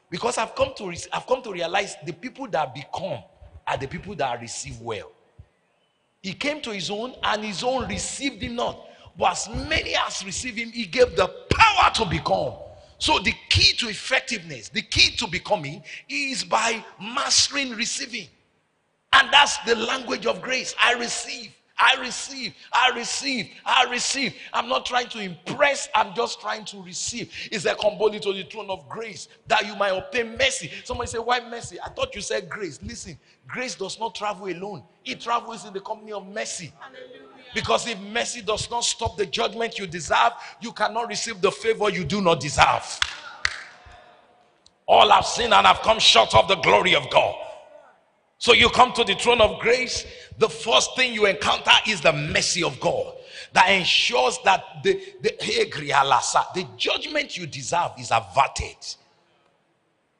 [0.09, 3.19] Because I've come to I've come to realize the people that become
[3.67, 5.11] are the people that receive well.
[6.21, 8.87] He came to his own, and his own received him not.
[9.17, 12.53] But as many as received him, he gave the power to become.
[13.05, 18.27] So the key to effectiveness, the key to becoming, is by mastering receiving.
[19.13, 20.73] And that's the language of grace.
[20.81, 21.51] I receive.
[21.77, 24.33] I receive, I receive, I receive.
[24.53, 27.31] I'm not trying to impress, I'm just trying to receive.
[27.51, 30.71] It's a comboli to the throne of grace that you might obtain mercy.
[30.83, 31.77] Somebody say, Why mercy?
[31.79, 32.79] I thought you said grace.
[32.81, 36.71] Listen, grace does not travel alone, it travels in the company of mercy.
[37.55, 41.89] Because if mercy does not stop the judgment you deserve, you cannot receive the favor
[41.89, 42.99] you do not deserve.
[44.85, 47.33] All I've sinned and I've come short of the glory of God.
[48.39, 50.05] So you come to the throne of grace,
[50.37, 53.15] the first thing you encounter is the mercy of God
[53.53, 58.75] that ensures that the, the, the judgment you deserve is averted.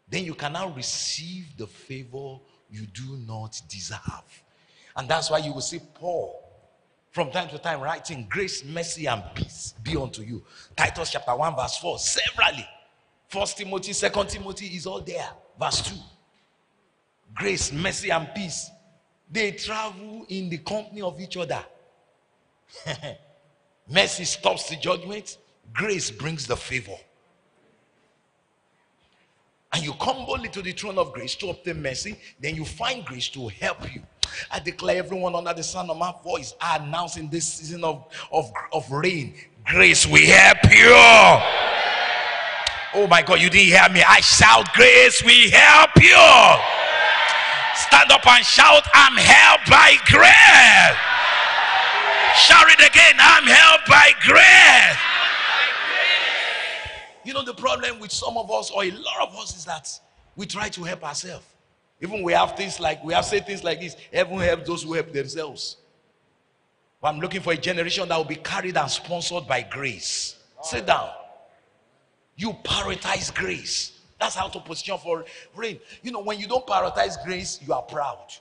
[0.07, 2.37] Then you can now receive the favor
[2.71, 4.43] you do not deserve.
[4.95, 6.44] And that's why you will see Paul
[7.15, 10.43] from time to time writing grace, mercy, and peace be unto you.
[10.75, 12.67] Titus chapter 1, verse 4, severally.
[13.29, 15.29] First Timothy, Second Timothy is all there.
[15.57, 15.95] Verse 2
[17.33, 18.69] grace, mercy, and peace.
[19.31, 21.63] They travel in the company of each other.
[23.89, 25.37] mercy stops the judgment,
[25.73, 26.97] grace brings the favor.
[29.71, 33.05] And you come boldly to the throne of grace to obtain mercy, then you find
[33.05, 34.01] grace to help you.
[34.51, 38.07] I declare everyone under the sound of my voice, I announce in this season of,
[38.31, 39.35] of, of rain,
[39.65, 40.93] grace will help you.
[42.97, 44.01] Oh my God, you didn't hear me.
[44.07, 46.15] I shout, grace will help you.
[47.75, 50.97] Stand up and shout, I'm helped by grace.
[52.37, 54.97] Shout it again, I'm helped by grace.
[57.25, 59.89] You know, the problem with some of us, or a lot of us, is that
[60.35, 61.45] we try to help ourselves.
[62.01, 64.93] Even we have things like, we have said things like this heaven help those who
[64.93, 65.77] help themselves.
[67.01, 70.35] But I'm looking for a generation that will be carried and sponsored by grace.
[70.61, 71.09] Sit down.
[72.35, 73.99] You prioritize grace.
[74.19, 75.79] That's how to position for rain.
[76.01, 78.33] You know, when you don't prioritize grace, you are proud.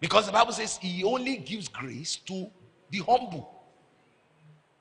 [0.00, 2.50] Because the Bible says he only gives grace to
[2.90, 3.62] the humble.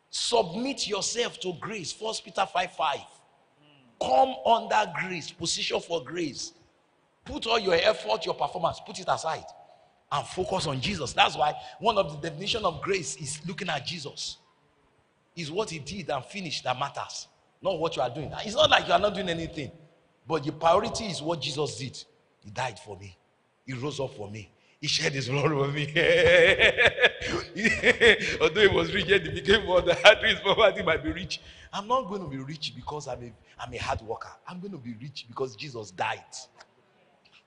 [0.10, 1.92] Submit yourself to grace.
[1.92, 2.98] First Peter 5 5.
[2.98, 3.06] Hmm.
[4.06, 6.54] Come under grace, position for grace.
[7.32, 9.46] Put all your effort, your performance, put it aside
[10.12, 11.14] and focus on Jesus.
[11.14, 14.38] That's why one of the definition of grace is looking at Jesus.
[15.34, 17.28] Is what he did and finished that matters
[17.62, 18.30] not what you are doing.
[18.44, 19.72] It's not like you are not doing anything,
[20.28, 22.04] but the priority is what Jesus did.
[22.44, 23.18] He died for me,
[23.66, 24.52] He rose up for me.
[24.82, 25.86] He shared his blood with me.
[28.42, 31.40] Although he was rich, yet he became more than hard his poverty might be rich.
[31.72, 34.32] I'm not going to be rich because I'm a, I'm a hard worker.
[34.48, 36.24] I'm going to be rich because Jesus died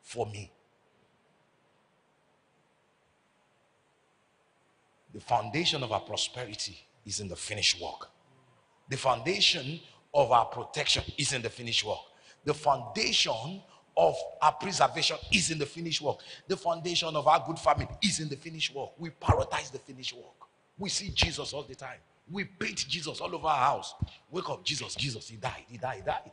[0.05, 0.53] for me.
[5.12, 8.11] The foundation of our prosperity is in the finished work.
[8.90, 9.81] The foundation
[10.12, 11.99] of our protection is in the finished work.
[12.45, 13.62] The foundation
[13.97, 16.19] of our preservation is in the finished work.
[16.49, 18.90] The foundation of our good family is in the finished work.
[18.99, 20.49] We prioritize the finished work.
[20.79, 21.99] We see Jesus all the time.
[22.31, 23.95] We paint Jesus all over our house.
[24.31, 26.31] Wake up, Jesus, Jesus, he died, he died, he died.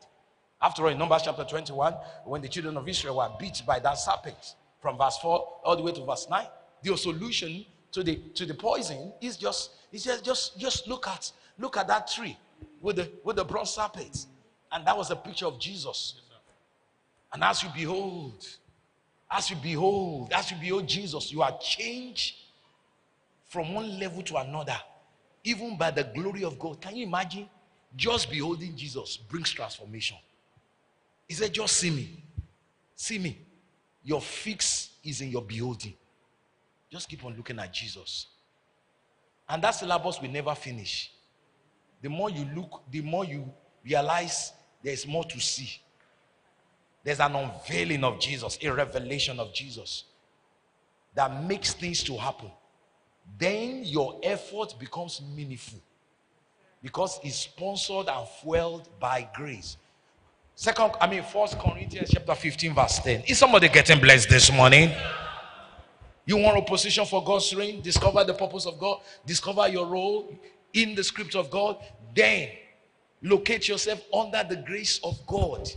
[0.62, 1.94] After all, in Numbers chapter 21,
[2.26, 5.84] when the children of Israel were beat by that serpent, from verse 4 all the
[5.84, 6.46] way to verse 9,
[6.84, 11.32] the solution to the to the poison is just is just just just look at
[11.58, 12.38] look at that tree
[12.80, 14.26] with the with the bronze serpent.
[14.72, 16.22] And that was a picture of Jesus.
[17.34, 18.48] And as you behold,
[19.30, 22.36] as you behold, as you behold Jesus, you are changed
[23.48, 24.78] from one level to another,
[25.44, 26.82] even by the glory of God.
[26.82, 27.50] Can you imagine?
[27.94, 30.18] Just beholding Jesus brings transformation.
[31.32, 32.10] He said, Just see me.
[32.94, 33.40] See me.
[34.04, 35.94] Your fix is in your beholding.
[36.92, 38.28] Just keep on looking at Jesus.
[39.48, 41.10] And that syllabus will never finish
[42.02, 43.50] the more you look, the more you
[43.82, 44.52] realize
[44.84, 45.80] there's more to see.
[47.02, 50.04] There's an unveiling of Jesus, a revelation of Jesus
[51.16, 52.52] that makes things to happen.
[53.38, 55.80] Then your effort becomes meaningful
[56.84, 59.78] because it's sponsored and fueled by grace.
[60.62, 63.24] Second, I mean, First Corinthians chapter 15, verse 10.
[63.26, 64.92] Is somebody getting blessed this morning?
[66.24, 67.82] You want a position for God's reign?
[67.82, 69.00] Discover the purpose of God.
[69.26, 70.38] Discover your role
[70.72, 71.78] in the script of God,
[72.16, 72.50] then
[73.24, 75.68] locate yourself under the grace of God.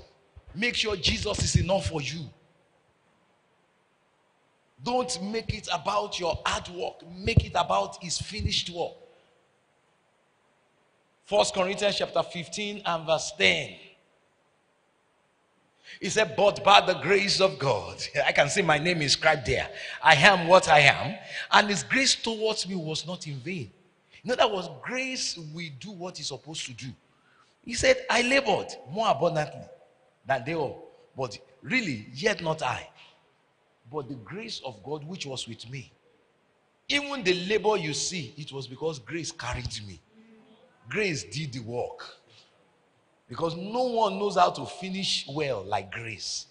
[0.55, 2.21] Make sure Jesus is enough for you.
[4.83, 8.93] Don't make it about your hard work, make it about his finished work.
[11.25, 13.77] First Corinthians chapter 15 and verse 10.
[16.01, 19.69] He said, But by the grace of God, I can see my name inscribed there.
[20.03, 21.17] I am what I am,
[21.53, 23.71] and his grace towards me was not in vain.
[24.25, 26.89] In other words, grace will do what he's supposed to do.
[27.65, 29.67] He said, I labored more abundantly
[30.27, 32.89] than they all, but really, yet not I,
[33.93, 35.93] but the grace of God which was with me.
[36.89, 40.01] Even the labor you see, it was because grace carried me.
[40.89, 42.05] Grace did the work.
[43.29, 46.47] Because no one knows how to finish well like grace.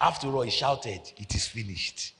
[0.00, 2.14] After all, he shouted, It is finished.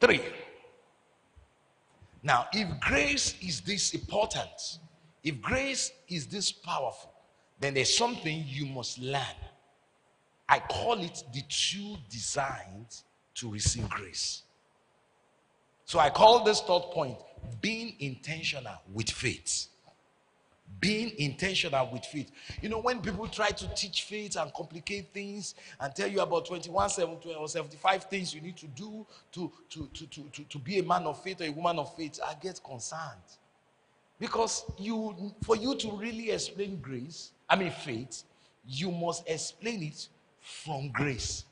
[0.00, 0.20] Three.
[2.22, 4.78] Now, if grace is this important,
[5.24, 7.12] if grace is this powerful,
[7.58, 9.22] then there's something you must learn.
[10.48, 14.42] I call it the two designs to receive grace.
[15.88, 17.16] So I call this third point
[17.62, 19.68] being intentional with faith.
[20.80, 22.30] Being intentional with faith.
[22.60, 26.44] You know, when people try to teach faith and complicate things and tell you about
[26.44, 30.58] 21, 70, or 75 things you need to do to, to, to, to, to, to
[30.58, 33.00] be a man of faith or a woman of faith, I get concerned.
[34.20, 38.24] Because you, for you to really explain grace, I mean faith,
[38.66, 40.06] you must explain it
[40.38, 41.44] from grace.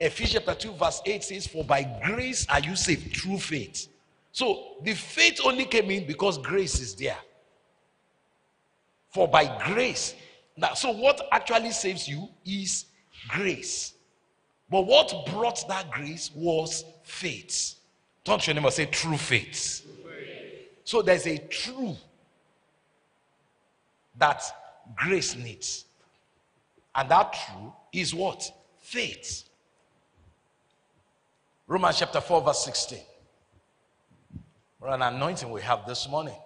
[0.00, 3.88] Ephesians chapter 2, verse 8 says, For by grace are you saved through faith.
[4.32, 7.18] So the faith only came in because grace is there.
[9.10, 10.14] For by grace.
[10.56, 12.86] Now, so what actually saves you is
[13.28, 13.94] grace.
[14.70, 17.74] But what brought that grace was faith.
[18.24, 19.86] Turn to your neighbor say true faith.
[20.84, 21.96] So there's a true
[24.18, 24.42] that
[24.96, 25.84] grace needs.
[26.94, 28.50] And that true is what?
[28.80, 29.44] Faith.
[31.72, 32.98] Romans chapter 4, verse 16.
[34.78, 36.36] What an anointing we have this morning.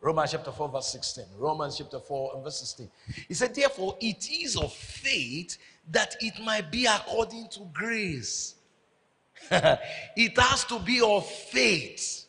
[0.00, 1.26] Romans chapter 4, verse 16.
[1.38, 2.90] Romans chapter 4 and verse 16.
[3.28, 5.58] He said, Therefore, it is of faith
[5.92, 8.56] that it might be according to grace.
[9.52, 12.26] it has to be of faith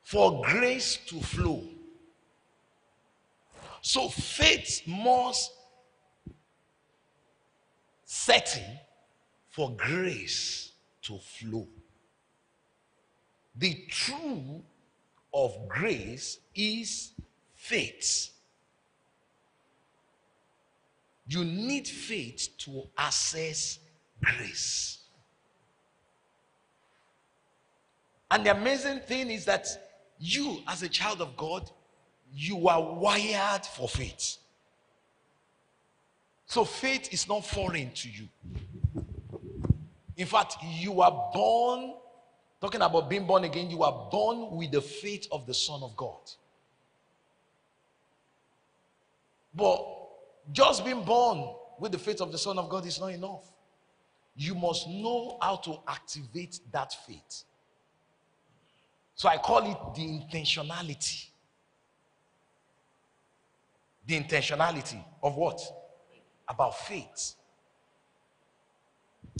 [0.00, 1.64] for grace to flow.
[3.82, 5.52] So faith must
[8.04, 8.78] setting
[9.50, 10.72] for grace
[11.02, 11.66] to flow.
[13.56, 14.62] The true
[15.34, 17.12] of grace is
[17.54, 18.30] faith.
[21.26, 23.78] You need faith to access
[24.22, 24.98] grace.
[28.30, 29.66] And the amazing thing is that
[30.18, 31.70] you, as a child of God,
[32.32, 34.36] you are wired for faith.
[36.46, 38.28] So faith is not foreign to you.
[40.20, 41.94] In fact, you are born,
[42.60, 45.96] talking about being born again, you are born with the faith of the Son of
[45.96, 46.20] God.
[49.54, 49.82] But
[50.52, 53.50] just being born with the faith of the Son of God is not enough.
[54.36, 57.44] You must know how to activate that faith.
[59.14, 61.30] So I call it the intentionality.
[64.06, 65.62] The intentionality of what?
[66.46, 67.36] About faith.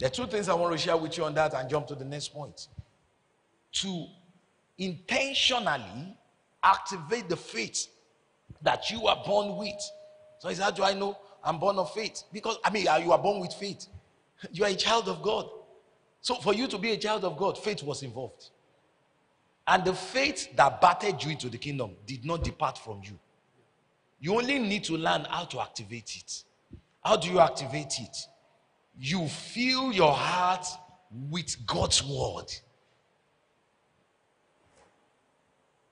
[0.01, 1.94] There are two things I want to share with you on that and jump to
[1.94, 2.68] the next point.
[3.72, 4.07] To
[4.78, 6.16] intentionally
[6.64, 7.86] activate the faith
[8.62, 9.78] that you are born with.
[10.38, 12.24] So is how do I know I'm born of faith?
[12.32, 13.88] Because I mean you are born with faith.
[14.51, 15.51] You are a child of God.
[16.22, 18.48] So for you to be a child of God, faith was involved.
[19.66, 23.18] And the faith that battered you into the kingdom did not depart from you.
[24.18, 26.44] You only need to learn how to activate it.
[27.05, 28.16] How do you activate it?
[29.01, 30.66] You fill your heart
[31.30, 32.53] with God's word.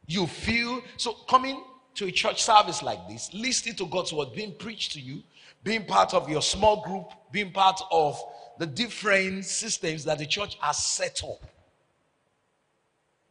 [0.07, 4.55] You feel so coming to a church service like this, listening to God's word being
[4.55, 5.23] preached to you,
[5.65, 8.23] being part of your small group, being part of
[8.59, 11.43] the different systems that the church has set up.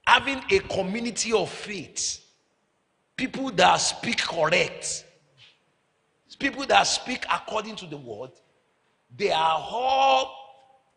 [0.08, 2.26] Having a community of faith,
[3.16, 5.06] people that speak correct,
[6.40, 8.32] people that speak according to the word,
[9.16, 10.36] they are all,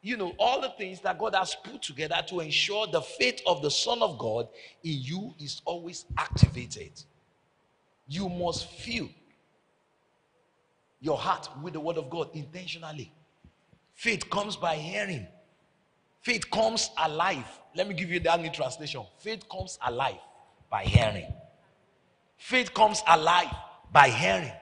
[0.03, 3.63] you know, all the things that God has put together to ensure the faith of
[3.63, 4.49] the Son of God
[4.83, 6.93] in you is always activated.
[8.09, 9.09] You must fill
[11.01, 13.13] your heart with the Word of God intentionally.
[13.95, 15.27] Faith comes by hearing.
[16.23, 17.47] Faith comes alive.
[17.75, 19.03] Let me give you the new translation.
[19.19, 20.19] Faith comes alive
[20.71, 21.33] by hearing.
[22.37, 23.55] Faith comes alive
[23.93, 24.53] by hearing.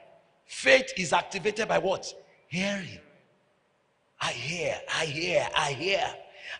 [0.44, 2.12] Faith is activated by what?
[2.48, 2.98] Hearing.
[4.20, 6.04] I hear, I hear, I hear.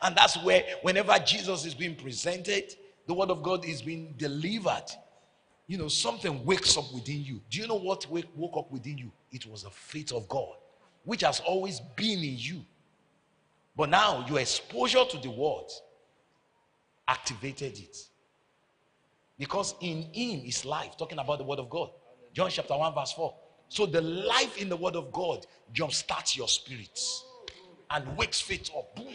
[0.02, 2.74] And that's where, whenever Jesus is being presented,
[3.06, 4.84] the word of God is being delivered.
[5.66, 7.40] You know, something wakes up within you.
[7.50, 9.11] Do you know what wake, woke up within you?
[9.32, 10.54] It was the faith of God,
[11.04, 12.64] which has always been in you.
[13.76, 15.66] But now your exposure to the word
[17.06, 17.96] activated it.
[19.38, 21.90] Because in him is life, talking about the word of God.
[22.32, 23.34] John chapter 1, verse 4.
[23.68, 27.24] So the life in the word of God jumpstarts your spirits
[27.91, 28.95] and wakes faith up.
[28.97, 29.07] Boom,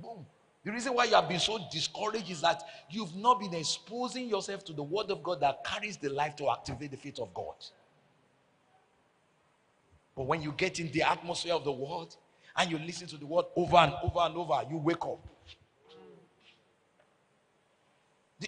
[0.00, 0.26] boom.
[0.64, 4.64] The reason why you have been so discouraged is that you've not been exposing yourself
[4.66, 7.54] to the word of God that carries the life to activate the faith of God.
[10.14, 12.08] But when you get in the atmosphere of the word
[12.56, 15.26] and you listen to the word over and over and over, you wake up.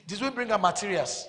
[0.07, 1.27] This will bring our materials.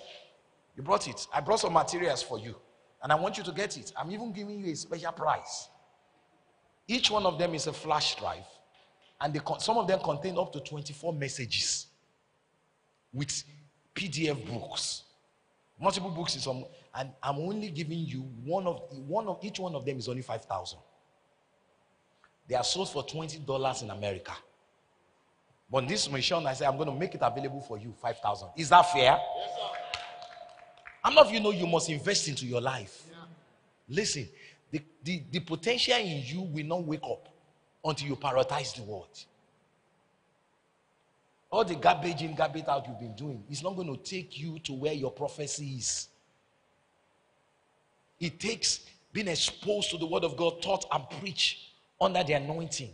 [0.76, 1.28] You brought it.
[1.34, 2.56] I brought some materials for you.
[3.02, 3.94] And I want you to get it.
[3.96, 5.70] I'm even giving you a special price.
[6.88, 8.46] Each one of them is a flash drive.
[9.20, 11.88] And they, some of them contain up to 24 messages
[13.14, 13.44] with
[13.96, 15.04] PDF books.
[15.80, 19.86] Multiple books is and I'm only giving you one of one of each one of
[19.86, 20.80] them is only 5,000.
[22.48, 24.32] They are sold for $20 in America.
[25.70, 28.50] But this mission, I say, I'm going to make it available for you, 5,000.
[28.56, 29.18] Is that fair?
[29.18, 29.20] Yes,
[29.56, 30.00] sir.
[31.04, 33.04] How many of you know you must invest into your life?
[33.10, 33.18] Yeah.
[33.90, 34.28] Listen,
[34.76, 37.30] the, the, the potential in you will not wake up
[37.84, 39.08] until you prioritize the word.
[41.50, 44.60] All the garbage in, garbage out you've been doing is not going to take you
[44.60, 46.10] to where your prophecy is.
[48.20, 48.82] It takes
[49.14, 51.70] being exposed to the word of God, taught and preached
[52.02, 52.94] under the anointing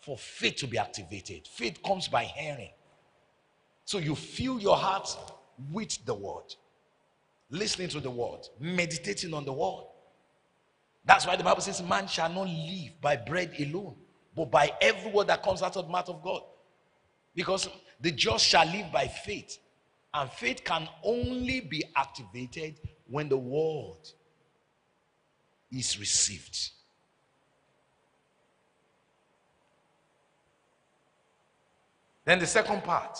[0.00, 1.46] for faith to be activated.
[1.46, 2.70] Faith comes by hearing.
[3.84, 5.14] So you fill your heart
[5.70, 6.54] with the word,
[7.50, 9.84] listening to the word, meditating on the word.
[11.06, 13.94] That's why the Bible says, Man shall not live by bread alone,
[14.34, 16.42] but by every word that comes out of the mouth of God.
[17.34, 17.68] Because
[18.00, 19.58] the just shall live by faith.
[20.12, 23.98] And faith can only be activated when the word
[25.70, 26.70] is received.
[32.24, 33.18] Then the second part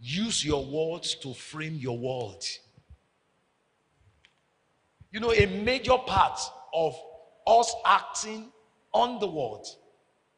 [0.00, 2.42] use your words to frame your world.
[5.12, 6.40] You know, a major part
[6.74, 6.96] of
[7.46, 8.50] us acting
[8.92, 9.62] on the word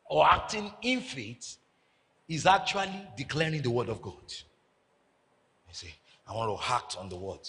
[0.06, 1.56] or acting in faith
[2.28, 4.14] is actually declaring the word of God.
[4.28, 5.94] You say,
[6.28, 7.48] I want to act on the word.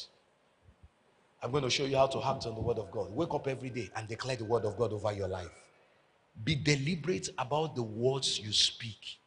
[1.41, 3.11] I'm going to show you how to act on the word of God.
[3.11, 5.51] Wake up every day and declare the word of God over your life.
[6.43, 9.17] Be deliberate about the words you speak.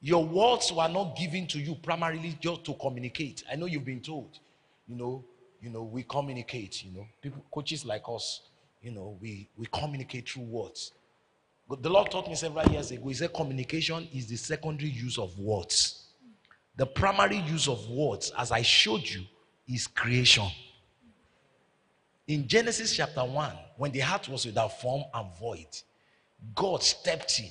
[0.00, 3.44] Your words were not given to you primarily just to communicate.
[3.50, 4.38] I know you've been told,
[4.86, 5.24] you know,
[5.60, 7.06] you know, we communicate, you know.
[7.20, 8.42] People, coaches like us,
[8.80, 10.92] you know, we, we communicate through words.
[11.68, 15.18] But the Lord taught me several years ago, He said communication is the secondary use
[15.18, 16.06] of words.
[16.76, 19.22] The primary use of words, as I showed you,
[19.66, 20.46] is creation.
[22.26, 25.66] In Genesis chapter 1, when the heart was without form and void,
[26.54, 27.50] God stepped in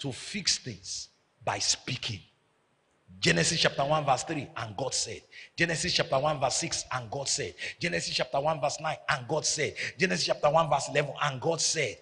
[0.00, 1.08] to fix things
[1.44, 2.20] by speaking.
[3.20, 5.22] Genesis chapter 1, verse 3, and God said.
[5.56, 7.54] Genesis chapter 1, verse 6, and God said.
[7.80, 9.74] Genesis chapter 1, verse 9, and God said.
[9.98, 11.98] Genesis chapter 1, verse 11, and God said.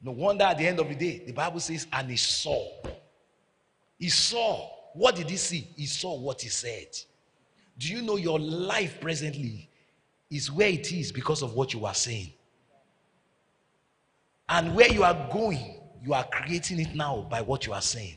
[0.00, 2.68] No wonder at the end of the day, the Bible says, and he saw.
[3.98, 4.70] He saw.
[4.94, 5.68] What did he see?
[5.76, 6.86] He saw what he said.
[7.78, 9.68] Do you know your life presently
[10.30, 12.32] is where it is because of what you are saying?
[14.48, 18.16] And where you are going you are creating it now by what you are saying.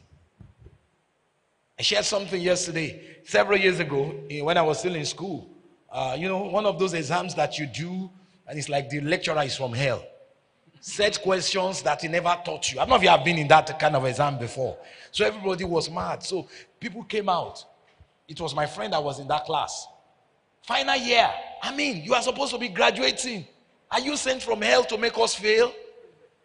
[1.82, 5.50] I shared something yesterday, several years ago, eh, when I was still in school.
[5.92, 8.08] Uh, you know, one of those exams that you do,
[8.46, 10.06] and it's like the lecturer is from hell.
[10.80, 12.80] Set questions that he never taught you.
[12.80, 14.78] I don't know if you have been in that kind of exam before.
[15.10, 16.22] So everybody was mad.
[16.22, 16.48] So
[16.80, 17.66] people came out.
[18.28, 19.88] It was my friend that was in that class.
[20.62, 21.32] Final year.
[21.64, 23.48] I mean, you are supposed to be graduating.
[23.90, 25.74] Are you sent from hell to make us fail?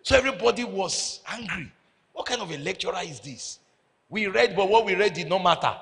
[0.03, 1.71] So everybody was angry.
[2.15, 3.59] What kind of a lecturer is this?
[4.09, 5.75] We read, but what we read did not matter.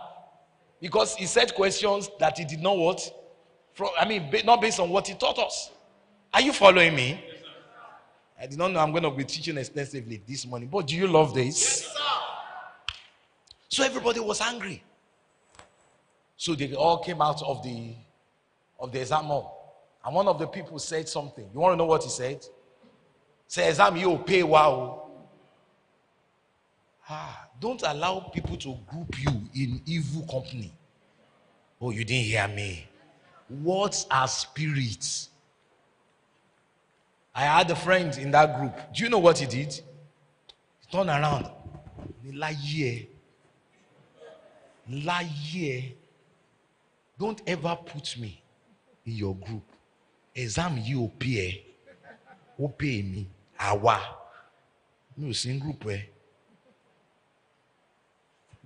[0.80, 3.00] Because he said questions that he did not what?
[3.72, 5.70] From, I mean, not based on what he taught us.
[6.32, 7.24] Are you following me?
[8.40, 11.06] I did not know I'm going to be teaching extensively this morning, but do you
[11.06, 11.82] love this?
[11.82, 11.94] Yes,
[13.68, 14.82] so everybody was angry.
[16.36, 17.94] So they all came out of the
[18.78, 19.88] of the exam hall.
[20.04, 21.48] And one of the people said something.
[21.52, 22.44] You want to know what he said?
[23.46, 25.08] Say exam you pay wow.
[27.08, 30.70] Ah, don't allow people to group you in evil company.
[31.80, 32.86] Oh, you didn't hear me.
[33.48, 35.30] Words are spirits.
[37.34, 38.74] I had a friend in that group.
[38.92, 39.72] Do you know what he did?
[39.72, 41.46] He turned around.
[42.26, 43.06] Ẹ.
[44.90, 45.94] Láyé.
[47.18, 48.42] Don't ever put me
[49.06, 49.64] in your group.
[50.34, 51.62] Exam you mi.
[53.58, 53.98] Àwa.
[55.16, 56.13] Mi ò sí ní group ẹ.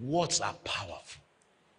[0.00, 1.22] Words are powerful.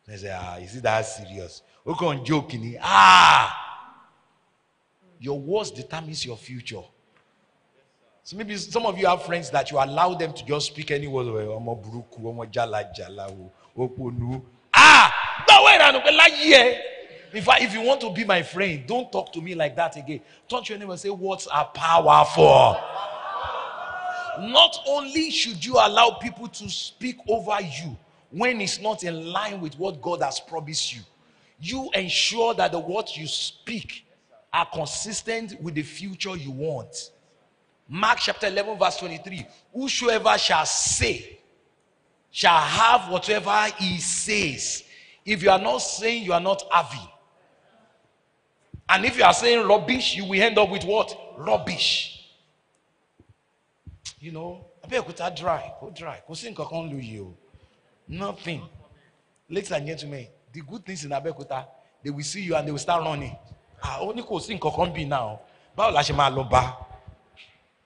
[0.06, 1.62] They say, ah, is it that serious?
[1.86, 2.78] Kàn ń joke ni.
[2.82, 3.56] Ah!
[5.20, 6.84] Your words determines your future.
[8.24, 11.08] So maybe some of you have friends that you allow them to just speak any
[11.08, 11.28] word.
[11.28, 14.42] "Oh, Ọmọ burúkú, ọmọ jala jala, o, òpònú.
[14.74, 15.12] Ah!
[15.48, 16.82] No way, no, láyé ẹ.
[17.34, 19.96] In fact, if you want to be my friend, don't talk to me like that
[19.98, 20.22] again.
[20.48, 22.76] Turn to your say, words are powerful.
[24.40, 27.96] Not only should you allow people to speak over you
[28.32, 31.02] when it's not in line with what God has promised you,
[31.62, 34.06] you ensure that the words you speak
[34.54, 37.12] are consistent with the future you want.
[37.88, 41.40] Mark chapter 11, verse 23 Whosoever shall say,
[42.32, 44.84] shall have whatever he says.
[45.26, 47.08] If you are not saying, you are not having.
[48.88, 51.16] And if you are saying rubbish, you will end up with what?
[51.38, 52.28] Rubbish.
[54.20, 56.22] You know, Abeokuta dry, go dry.
[56.28, 57.36] Kò sí nǹkan kan.
[58.10, 58.64] Nothing.
[59.48, 61.66] Ladies and gentlemen, the good things in Abeokuta,
[62.04, 63.36] they will see you and they will start running.
[63.84, 65.40] Ah, ó ní kò sí nǹkan kan bí now.
[65.78, 66.76] Báwo la ṣe máa lọ bá?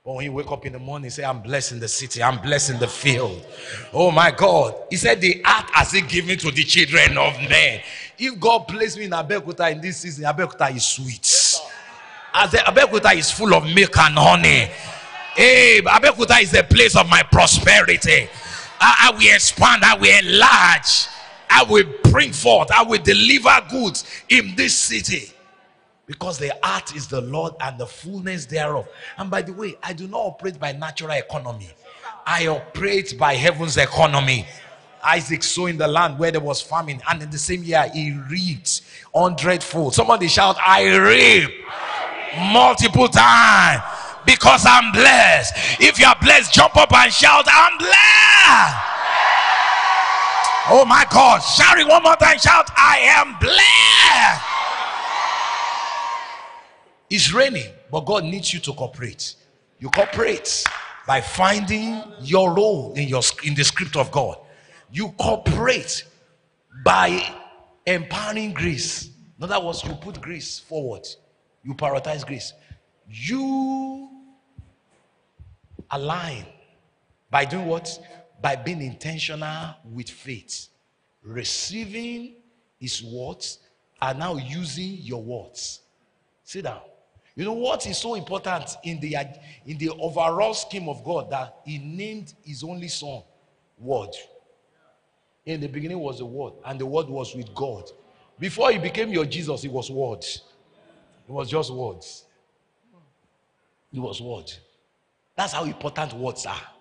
[0.05, 2.41] But when you wake up in the morning, say, I'm blessed in the city, I'm
[2.41, 3.45] blessed in the field.
[3.93, 4.76] Oh my God.
[4.89, 7.82] He said, The earth has he given to the children of men.
[8.17, 11.61] If God placed me in Abeokuta in this season, Abeokuta is sweet.
[12.34, 14.69] As the Abeokuta is full of milk and honey.
[15.36, 18.28] Hey, Abeokuta is the place of my prosperity.
[18.84, 21.07] I, I will expand, I will enlarge,
[21.49, 25.31] I will bring forth, I will deliver goods in this city.
[26.05, 28.89] Because the earth is the Lord and the fullness thereof.
[29.17, 31.69] And by the way, I do not operate by natural economy,
[32.25, 34.45] I operate by heaven's economy.
[35.05, 38.11] Isaac sowed in the land where there was famine, and in the same year he
[38.29, 38.81] reaped
[39.13, 39.93] hundredfold.
[39.93, 41.51] Somebody shout, I reap
[42.51, 43.84] multiple times
[44.25, 45.81] because I'm blessed.
[45.81, 48.32] If you are blessed, jump up and shout, I'm blessed.
[50.70, 54.41] Oh my God, shout it one more time, shout, I am blessed.
[57.10, 59.36] It's raining, but God needs you to cooperate.
[59.80, 60.64] You cooperate
[61.06, 64.38] by finding your role in your in the script of God.
[64.91, 66.06] You cooperate
[66.86, 67.22] by
[67.86, 69.10] empowering grace.
[69.38, 71.06] In other words, you put grace forward.
[71.64, 72.54] You prioritize grace.
[73.10, 74.10] You
[75.91, 76.46] align
[77.30, 78.00] by doing what?
[78.44, 80.68] By being intentional with faith.
[81.24, 82.36] Receiving
[82.78, 83.60] his words
[84.02, 85.80] and now using your words.
[86.44, 86.82] Sit down.
[87.36, 89.16] You know what is so important in the
[89.66, 93.24] in the overall scheme of God that He named His only Son,
[93.80, 94.10] Word.
[95.46, 97.89] In the beginning was the Word, and the Word was with God.
[98.38, 100.24] Before He became your Jesus, He was Word.
[100.24, 102.26] It was just words.
[103.94, 104.52] It was Word.
[105.36, 106.72] That's how important words are.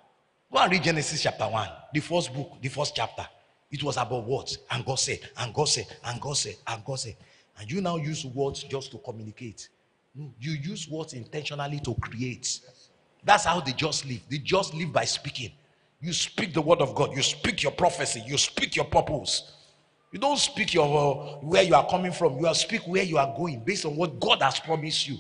[0.52, 3.26] Go and read Genesis chapter 1, the first book, the first chapter.
[3.70, 4.58] It was about words.
[4.70, 7.16] And God said, and God said, and God said, and God said.
[7.58, 9.70] And you now use words just to communicate.
[10.14, 12.60] You use words intentionally to create.
[13.24, 14.20] That's how they just live.
[14.28, 15.52] They just live by speaking.
[16.02, 17.16] You speak the word of God.
[17.16, 18.22] You speak your prophecy.
[18.26, 19.52] You speak your purpose.
[20.10, 22.38] You don't speak your uh, where you are coming from.
[22.38, 25.16] You speak where you are going based on what God has promised you.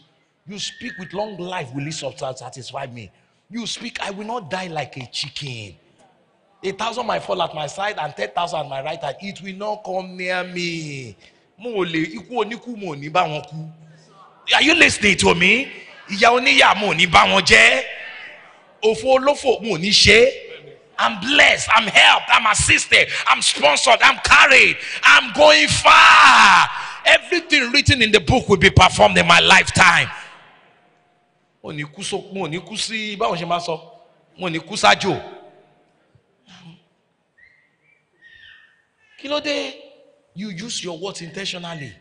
[0.46, 3.10] You speak with long life will this satisfy me.
[3.52, 5.74] You speak, I will not die like a chicken.
[6.64, 9.16] A thousand might fall at my side and ten thousand at my right hand.
[9.20, 11.14] It will not come near me.
[11.62, 11.84] Are
[14.62, 15.68] you listening to me?
[16.08, 17.82] Ìyá oníyà mo ní bá wọn jẹ́.
[18.82, 20.32] Òfò olófò mo ní ṣe.
[20.98, 21.68] I'm blessed.
[21.74, 22.28] I'm helped.
[22.32, 23.08] I'm assisted.
[23.26, 24.00] I'm sponsored.
[24.02, 24.76] I'm carried.
[25.02, 26.68] I'm going far.
[27.04, 30.08] Everything written in the book will be performed in my lifetime.
[31.62, 32.02] Mo ò ní kú
[32.34, 33.76] mo ò ní kú sí báwo ṣe máa sọ?
[34.38, 35.14] Mo ò ní kú sájò.
[39.18, 39.74] Kí ló dé?
[40.34, 41.92] You use your words intentionally.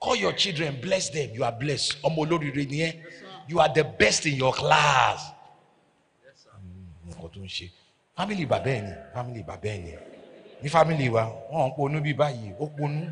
[0.00, 1.30] Call your children, bless them.
[1.34, 1.96] You are blessed.
[2.02, 3.02] Ọmọ olóríire ni ẹ́.
[3.48, 5.32] You are the best in your class.
[6.62, 7.70] Mm, Nǹkan tó ń ṣe.
[8.16, 9.92] Family bàbá ẹ̀ ni, family bàbá ẹ̀ ni.
[10.62, 11.22] Ní family wa,
[11.52, 13.10] wọ́n ń ponú bí báyìí, ó ponú.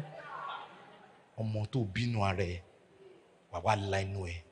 [1.38, 2.60] Ọmọ tó bínú ara ẹ̀,
[3.52, 4.42] wà wá la inú ẹ̀.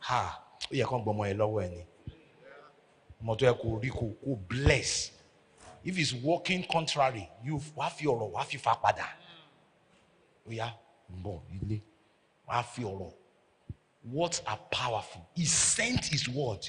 [0.00, 0.47] Ha!
[0.70, 1.82] Ó yẹ kán gbọmọ ẹ lọ́wọ́ ẹ ni.
[3.22, 5.10] Ọmọ tó yẹ kó rí kó kó bless.
[5.84, 9.06] If it's working contrary, you wá fi ọ̀rọ̀ wá fi fa padà.
[10.46, 10.74] Ó yá
[11.10, 11.80] ń bọ̀ ilé,
[12.48, 13.12] wá fi ọ̀rọ̀
[14.04, 15.26] Words are powerful.
[15.34, 16.66] He sent his word.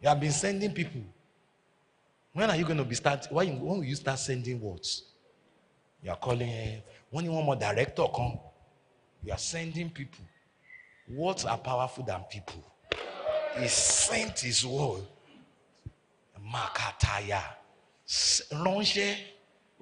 [0.00, 1.02] You have been sending people.
[2.32, 3.26] When are you going to be start?
[3.30, 5.02] When, when will you start sending words?
[6.02, 6.76] You are calling eh,
[7.10, 8.38] when you want more director come.
[9.24, 10.24] You are sending people.
[11.10, 12.62] Words are powerful than people.
[13.58, 15.02] He sent his word.
[16.40, 17.42] Makataya.
[18.06, 19.16] Ránṣẹ́.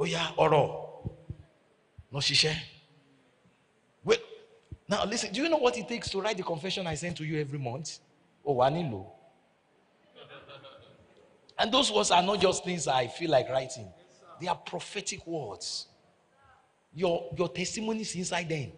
[0.01, 1.13] Oya ọ̀rọ̀.
[2.11, 2.57] No ṣiṣẹ́.
[4.05, 4.21] Wait.
[4.89, 7.25] Now listen, do you know what it takes to write the confession I send to
[7.25, 7.99] you every month?
[8.45, 9.07] Oh, Wanilo.
[11.59, 13.89] And those words are not just things I feel like writing.
[14.41, 15.87] They are prophetic words.
[16.95, 18.73] Your, your testimony is inside them.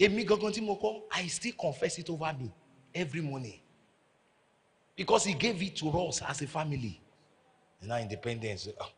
[0.00, 2.52] I still confess it over me
[2.96, 3.60] every morning.
[4.96, 7.00] Because he gave it to us as a family.
[7.80, 8.68] And now independence.
[8.80, 8.88] Ah,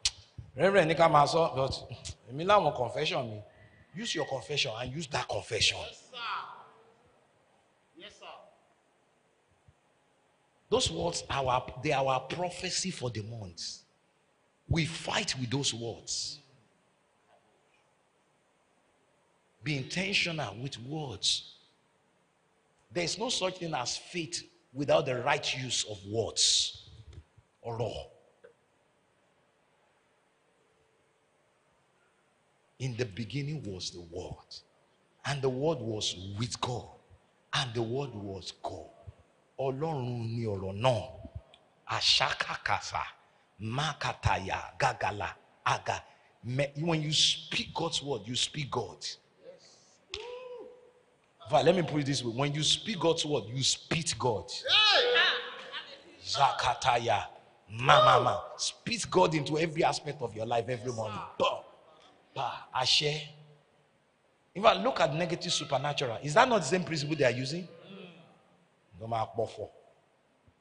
[0.56, 3.42] Reverend Nika Maso, but me now confession me.
[3.94, 5.78] Use your confession and use that confession.
[5.80, 6.18] Yes, sir.
[7.96, 8.26] Yes, sir.
[10.70, 13.78] Those words are our, they are our prophecy for the month.
[14.68, 16.38] We fight with those words.
[19.64, 21.57] Be intentional with words.
[22.90, 26.88] There is no such thing as faith without the right use of words
[27.62, 28.06] or law.
[32.78, 34.54] In the beginning was the Word,
[35.26, 36.86] and the Word was with God,
[37.54, 38.90] and the Word was God.
[39.58, 41.10] Ọlọ́run ni ọ̀rọ̀ náà.
[41.90, 43.02] Àṣàkàkàsà,
[43.60, 45.34] Mákàtàyà, Gàgàlà,
[45.66, 46.00] Àgà.
[46.76, 49.04] When you speak God's word, you speak God.
[51.48, 52.32] Fact, let me put it this way.
[52.32, 54.50] When you speak God's word, you speak God.
[56.22, 57.24] Zakataya.
[57.70, 58.42] Mama.
[58.56, 61.18] Speak God into every aspect of your life every morning.
[61.38, 61.60] Bah.
[62.34, 62.52] Bah.
[62.74, 63.28] Ashe.
[64.54, 66.18] In fact, look at negative supernatural.
[66.22, 67.66] Is that not the same principle they are using?
[69.00, 69.72] No matter what.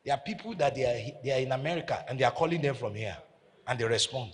[0.06, 2.76] There are people that they are, they are in America and they are calling them
[2.76, 3.18] from here
[3.68, 4.34] and they respond.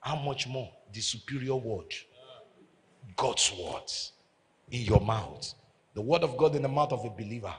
[0.00, 1.94] How much more the superior word?
[3.16, 3.90] God's word
[4.70, 5.54] in your mouth.
[5.94, 7.54] The word of God in the mouth of a believer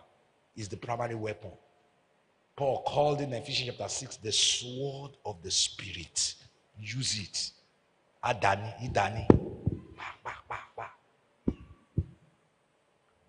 [0.55, 1.51] is the primary weapon.
[2.55, 6.35] Paul called in Ephesians chapter 6 the sword of the spirit.
[6.79, 7.51] Use it.
[8.23, 9.27] Adani, Idani.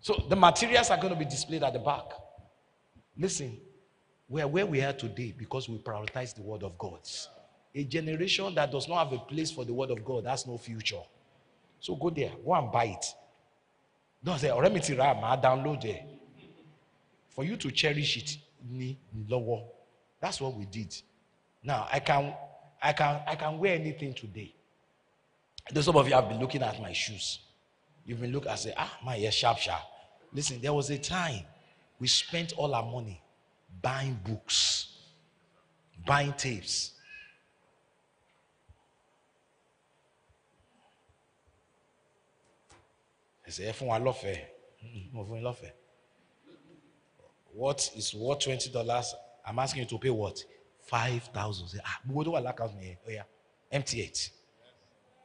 [0.01, 2.05] So the materials are going to be displayed at the back.
[3.17, 3.57] Listen,
[4.27, 6.99] we are where we are today because we prioritize the word of God.
[7.75, 10.57] A generation that does not have a place for the word of God has no
[10.57, 11.01] future.
[11.79, 13.05] So go there, go and buy it.
[14.23, 16.03] Don't say, I download it.
[17.29, 18.37] For you to cherish it,
[19.29, 19.63] lower.
[20.19, 20.93] That's what we did.
[21.63, 22.33] Now I can
[22.81, 24.53] I can I can wear anything today.
[25.71, 27.39] Those some of you have been looking at my shoes.
[28.05, 29.81] You've been looking and say, ah, my ear sharp, sharp.
[30.33, 31.43] Listen, there was a time
[31.99, 33.21] we spent all our money
[33.81, 34.97] buying books,
[36.05, 36.93] buying tapes.
[43.51, 44.45] Say, "Ẹ fún wa lọ́fẹ̀ẹ́."
[44.83, 45.71] Mm, mo fún.
[47.53, 49.13] What is worth twenty dollars?
[49.45, 50.43] I'm asking you to pay what?
[50.81, 51.67] Five thousand.
[51.67, 53.23] Say, ah, gbogbo tó lákàtúntì mi yẹn, ó yá,
[53.71, 54.31] empty it.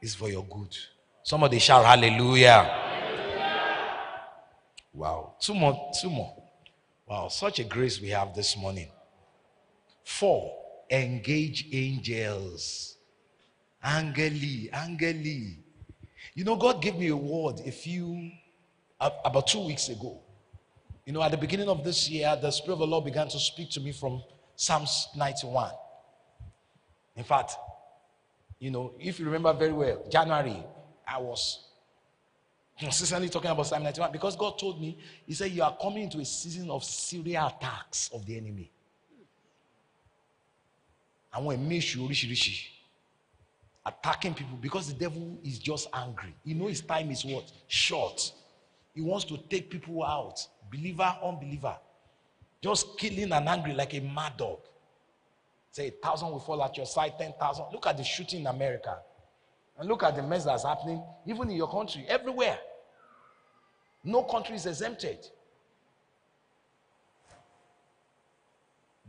[0.01, 0.75] It's for your good.
[1.23, 2.81] Somebody shout hallelujah.
[4.93, 5.35] Wow.
[5.39, 6.35] Two more, two more.
[7.07, 8.89] Wow, such a grace we have this morning.
[10.03, 10.53] Four,
[10.89, 12.97] engage angels.
[13.83, 15.59] Angeli, Angeli.
[16.35, 18.29] You know, God gave me a word a few,
[18.99, 20.19] about two weeks ago.
[21.05, 23.39] You know, at the beginning of this year, the Spirit of the Lord began to
[23.39, 24.21] speak to me from
[24.57, 25.71] Psalms 91.
[27.15, 27.55] In fact,
[28.59, 30.61] you know, if you remember very well, January,
[31.07, 31.69] I was
[32.79, 36.19] consistently talking about Psalm 91 because God told me, He said, You are coming into
[36.19, 38.71] a season of serial attacks of the enemy.
[41.33, 42.74] Àwọn ẹ̀mí èṣù oríṣiríṣi
[43.85, 46.35] attacking people because the devil is just angry.
[46.43, 47.51] You know his time is what?
[47.67, 48.31] Short.
[48.93, 50.39] He wants to take people out,
[50.71, 51.77] believer, unbeliever.
[52.61, 54.59] Just killing and angry like a mad dog.
[55.71, 57.65] Say a thousand will fall at your side, ten thousand.
[57.71, 58.97] Look at the shooting in America.
[59.77, 62.57] And look at the mess that's happening, even in your country, everywhere.
[64.03, 65.17] No country is exempted.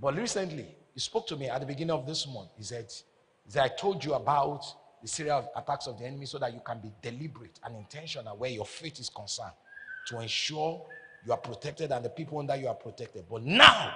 [0.01, 2.49] But recently, he spoke to me at the beginning of this month.
[2.57, 2.93] He said,
[3.49, 4.64] said, I told you about
[5.03, 8.51] the serial attacks of the enemy so that you can be deliberate and intentional where
[8.51, 9.53] your faith is concerned
[10.09, 10.84] to ensure
[11.24, 13.24] you are protected and the people under you are protected.
[13.30, 13.94] But now,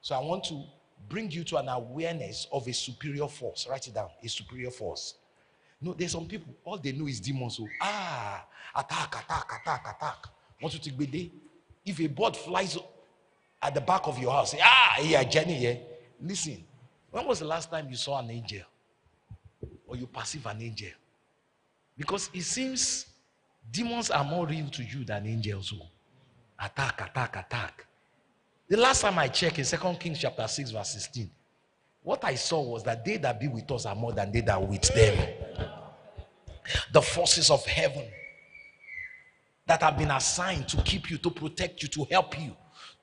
[0.00, 0.62] so I want to
[1.08, 3.66] bring you to an awareness of a superior force.
[3.68, 5.14] Write it down a superior force.
[5.80, 7.58] No, there's some people, all they know is demons.
[7.58, 10.26] So, ah, attack, attack, attack, attack.
[10.60, 11.28] Want to be there?
[11.84, 12.78] If a bird flies
[13.62, 15.74] at the back of your house, say, ah, yeah, Jenny, yeah.
[16.20, 16.64] Listen,
[17.16, 18.60] when was the last time you saw an angel?
[19.86, 20.90] Or you perceive an angel?
[21.96, 23.06] Because it seems
[23.72, 25.70] demons are more real to you than angels.
[25.70, 25.76] So,
[26.60, 27.86] attack, attack, attack.
[28.68, 31.30] The last time I checked in Second Kings chapter 6, verse 16,
[32.02, 34.60] what I saw was that they that be with us are more than they that
[34.60, 35.26] with them.
[36.92, 38.04] The forces of heaven
[39.66, 42.54] that have been assigned to keep you, to protect you, to help you,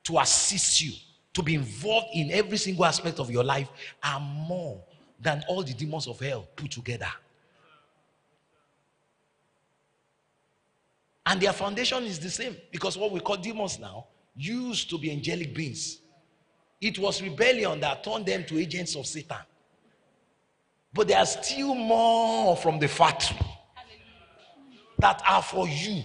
[0.04, 0.92] to assist you,
[1.34, 3.68] to be involved in every single aspect of your life
[4.02, 4.80] are more
[5.20, 7.10] than all the demons of hell put together.
[11.26, 14.06] And their foundation is the same because what we call demons now
[14.36, 15.98] used to be angelic beings.
[16.80, 19.38] It was rebellion that turned them to agents of Satan.
[20.92, 23.38] But there are still more from the factory
[24.98, 26.02] that are for you.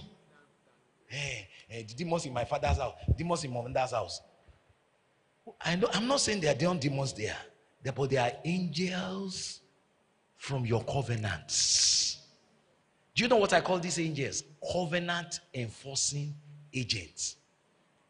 [1.06, 4.22] Hey, hey, the demons in my father's house, demons in my mother's house.
[5.62, 7.38] I know, I'm not saying they are only demons there,
[7.84, 9.62] but they are angels
[10.38, 12.20] from your covenants.
[13.16, 14.44] Do you know what I call these angels?
[14.72, 16.34] Covenant enforcing
[16.74, 17.36] agents.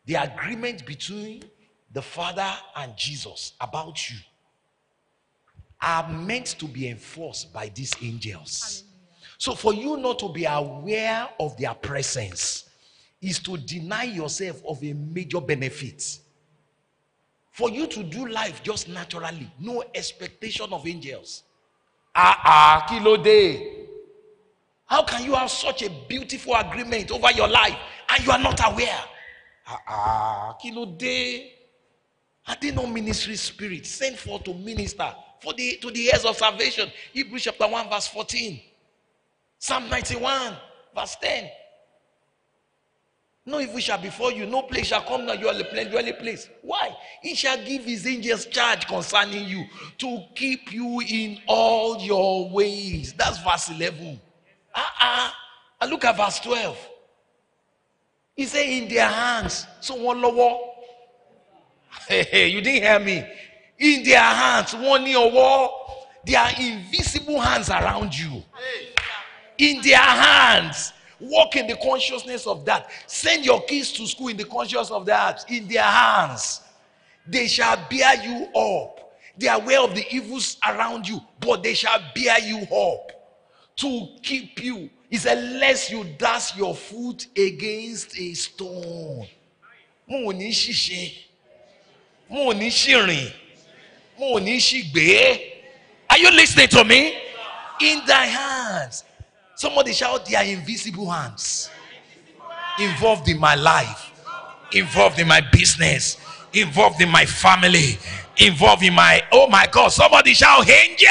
[0.05, 1.43] The agreement between
[1.91, 4.17] the Father and Jesus about you
[5.81, 8.83] are meant to be enforced by these angels.
[9.37, 12.69] So, for you not to be aware of their presence
[13.21, 16.19] is to deny yourself of a major benefit.
[17.59, 21.43] For you to do life just naturally, no expectation of angels.
[22.15, 23.85] Ah, ah, kilo day.
[24.85, 27.75] How can you have such a beautiful agreement over your life
[28.11, 29.03] and you are not aware?
[29.67, 31.51] Ah, ah, kilo day.
[32.47, 36.37] Are they not ministry spirit sent for to minister for the to the heirs of
[36.37, 36.89] salvation?
[37.11, 38.57] Hebrews chapter 1, verse 14.
[39.57, 40.53] Psalm 91,
[40.95, 41.49] verse 10.
[43.45, 46.49] No evil shall befall you, no place shall come near your dwelling place.
[46.61, 46.95] Why?
[47.21, 49.65] He shall give his angels charge concerning you
[49.97, 53.13] to keep you in all your ways.
[53.13, 54.19] That's verse 11.
[54.75, 55.35] Ah,
[55.81, 55.87] uh-uh.
[55.89, 56.77] look at verse 12.
[58.35, 59.65] He said, In their hands.
[59.81, 60.59] So one lower.
[62.07, 63.25] Hey, hey, you didn't hear me.
[63.79, 66.07] In their hands, one near wall.
[66.25, 68.43] There are invisible hands around you.
[69.57, 70.93] In their hands.
[71.19, 72.89] Walk in the consciousness of that.
[73.07, 75.45] Send your kids to school in the consciousness of that.
[75.49, 76.61] In their hands.
[77.27, 79.11] They shall bear you up.
[79.37, 83.11] They are aware of the evils around you, but they shall bear you up
[83.77, 84.89] to keep you.
[85.09, 89.27] He said, Lest you dash your foot against a stone.
[90.07, 91.13] Mo ní ṣìṣe.
[92.29, 92.53] Mo
[94.39, 95.41] ṣìgbé.
[96.09, 97.15] Are you listening to me?
[97.81, 99.03] In thy hands.
[99.59, 101.69] Somebody shout, They are invisible hands.
[102.79, 104.09] Involved in my life,
[104.71, 106.15] involved in my business,
[106.53, 107.99] involved in my family,
[108.37, 111.09] involved in my, oh my God, somebody shout, Angel.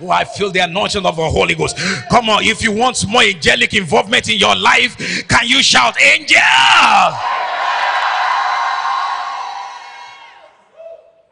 [0.00, 1.76] Oh, I feel the anointing of the Holy Ghost.
[2.08, 6.38] Come on, if you want more angelic involvement in your life, can you shout, Angel?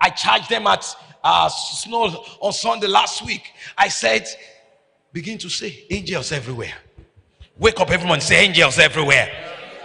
[0.00, 0.84] I charge them at
[1.22, 3.52] uh, Snow on Sunday last week.
[3.76, 4.26] I said,
[5.12, 6.74] begin to say, angels everywhere.
[7.58, 9.30] Wake up, everyone, say, angels everywhere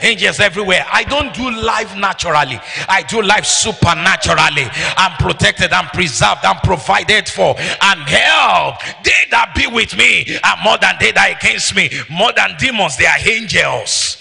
[0.01, 0.85] angels everywhere.
[0.91, 4.67] I don't do life naturally, I do life supernaturally.
[4.97, 8.83] I'm protected, I'm preserved, I'm provided for, I'm helped.
[9.03, 12.97] They that be with me are more than they that against me, more than demons,
[12.97, 14.17] they are angels.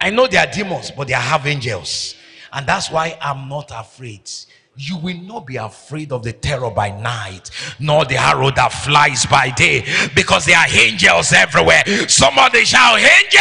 [0.00, 2.14] I know they are demons, but they have angels,
[2.52, 4.30] and that's why I'm not afraid
[4.78, 7.50] you will not be afraid of the terror by night,
[7.80, 11.82] nor the arrow that flies by day, because there are angels everywhere.
[12.08, 13.40] Somebody shout, Angel!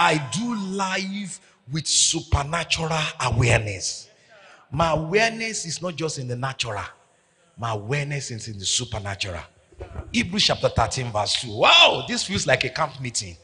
[0.00, 1.40] I do life
[1.70, 2.90] with supernatural
[3.20, 4.08] awareness.
[4.70, 6.82] My awareness is not just in the natural,
[7.56, 9.42] my awareness is in the supernatural.
[10.12, 11.56] Hebrews chapter 13, verse 2.
[11.56, 13.36] Wow, this feels like a camp meeting.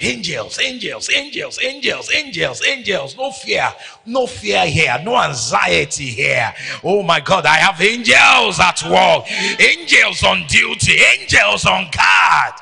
[0.00, 3.16] Angels, angels, angels, angels, angels, angels.
[3.16, 3.72] No fear,
[4.06, 6.54] no fear here, no anxiety here.
[6.84, 9.26] Oh my God, I have angels at work,
[9.60, 12.54] angels on duty, angels on guard.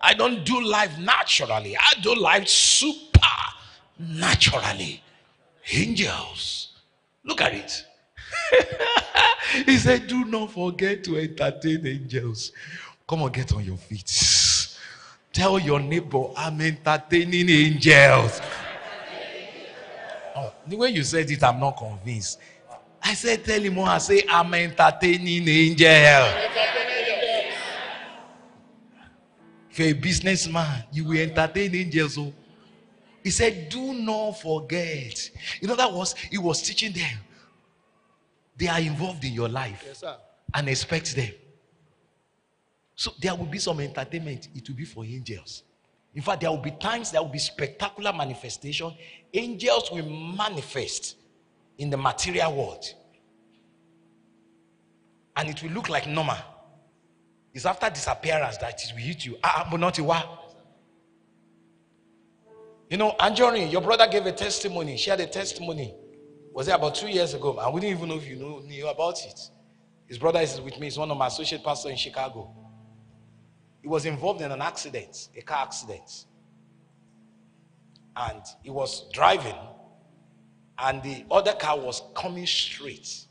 [0.00, 1.76] I don't do life naturally.
[1.76, 3.20] I do life super
[3.98, 5.02] naturally.
[5.72, 6.72] Angels.
[7.24, 7.84] Look at it.
[9.66, 12.52] he said, Do not forget to entertain angels.
[13.08, 14.08] Come on, get on your feet.
[15.32, 18.40] Tell your neighbor, I'm entertaining angels.
[20.36, 22.38] Oh, the way you said it, I'm not convinced.
[23.02, 23.88] I said, tell him more.
[23.88, 26.26] I say, I'm entertaining angel.
[29.70, 32.18] If you're a businessman, you will entertain angels.
[32.18, 32.32] Oh.
[33.22, 35.30] He said, Do not forget.
[35.60, 37.18] In other words, he was teaching them.
[38.56, 40.02] They are involved in your life Yes,
[40.52, 41.30] and expect them.
[42.98, 44.48] So there will be some entertainment.
[44.56, 45.62] It will be for angels.
[46.16, 48.92] In fact, there will be times there will be spectacular manifestation.
[49.32, 51.14] Angels will manifest
[51.78, 52.84] in the material world.
[55.36, 56.38] And it will look like normal.
[57.54, 59.36] It's after disappearance that it will hit you.
[59.44, 60.56] Ah, ah, but not a while.
[62.90, 65.94] You know, Anjori, your brother gave a testimony, shared a testimony.
[66.52, 67.52] Was it about two years ago?
[67.72, 69.38] We didn't even know if you know, knew about it.
[70.08, 72.67] His brother is with me, he's one of my associate pastors in Chicago.
[73.82, 76.26] He was involved in an accident, a car accident.
[78.16, 79.54] And he was driving,
[80.78, 83.26] and the other car was coming straight.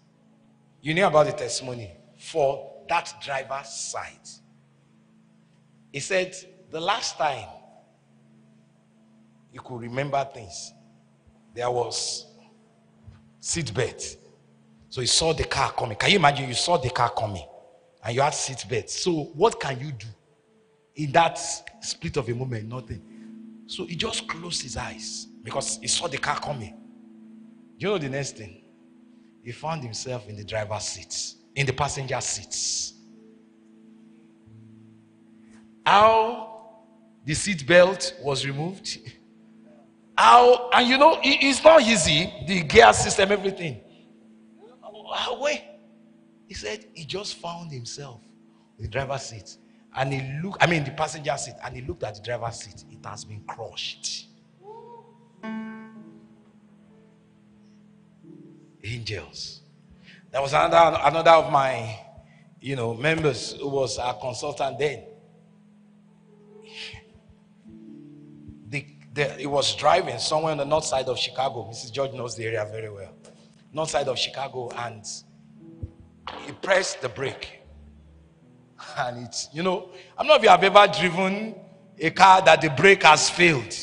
[0.81, 4.29] You know about the testimony for that driver's side.
[5.91, 6.35] He said,
[6.71, 7.47] The last time
[9.51, 10.73] you could remember things,
[11.53, 12.27] there was
[13.41, 14.17] seat belt.
[14.89, 15.97] So you saw the car coming.
[15.97, 17.45] Can you imagine you saw the car coming
[18.03, 18.89] and you had seat belt?
[18.89, 20.07] So what can you do
[20.97, 21.37] in that
[21.81, 22.67] split of a moment?
[22.67, 23.01] Nothing.
[23.67, 26.75] So he just closed his eyes because he saw the car coming.
[27.77, 28.63] You know the next thing?
[29.43, 32.93] He found himself in the driver's seat, in the passenger seats.
[35.85, 36.81] How
[37.25, 38.99] the seat belt was removed.
[40.17, 43.81] How, and you know, it- it's not easy, the gear system, everything.
[45.13, 45.45] How-.
[46.47, 48.21] He said he just found himself
[48.77, 49.57] in the driver's seat.
[49.97, 52.85] And he looked, I mean, the passenger seat, and he looked at the driver's seat.
[52.91, 54.27] It has been crushed.
[58.83, 59.61] Angels.
[60.31, 61.99] There was another, another of my,
[62.61, 65.03] you know, members who was a consultant then.
[68.69, 71.67] The, the, he was driving somewhere on the north side of Chicago.
[71.71, 71.91] Mrs.
[71.91, 73.15] George knows the area very well.
[73.73, 75.03] North side of Chicago, and
[76.45, 77.56] he pressed the brake.
[78.97, 81.55] And it's, you know, I don't know if you have ever driven
[81.99, 83.73] a car that the brake has failed.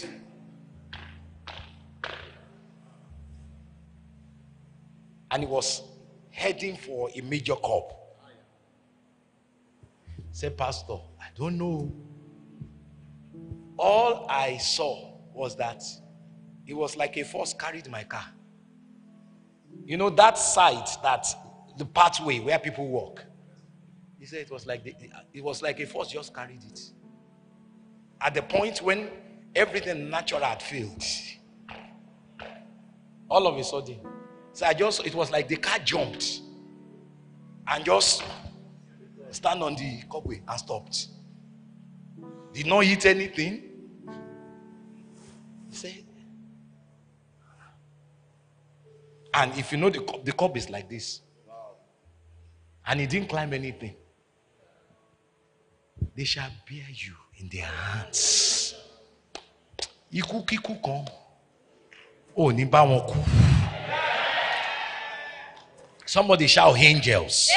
[5.30, 5.82] And he was
[6.30, 7.84] heading for a major curb.
[10.30, 11.92] Said, Pastor, I don't know.
[13.76, 15.82] All I saw was that
[16.66, 18.24] it was like a force carried my car.
[19.84, 21.26] You know that side, that
[21.76, 23.24] the pathway where people walk.
[24.25, 24.95] He said it was like the,
[25.35, 26.81] it was like a force just carried it.
[28.22, 29.11] At the point when
[29.55, 31.05] everything natural had failed,
[33.29, 34.01] all of a sudden,
[34.55, 36.41] so I just it was like the car jumped
[37.68, 38.22] and just
[39.31, 41.09] stand on the cobway and stopped.
[42.55, 43.62] Did not hit anything.
[45.68, 46.05] He said,
[49.35, 51.20] and if you know the cup, the cup is like this,
[52.87, 53.97] and he didn't climb anything,
[56.17, 58.75] they shall bear you in their hands.
[60.12, 61.03] Ikú kíkú kan
[62.39, 63.19] ò ní bá wọn kú.
[66.07, 67.51] Somebody shout angels.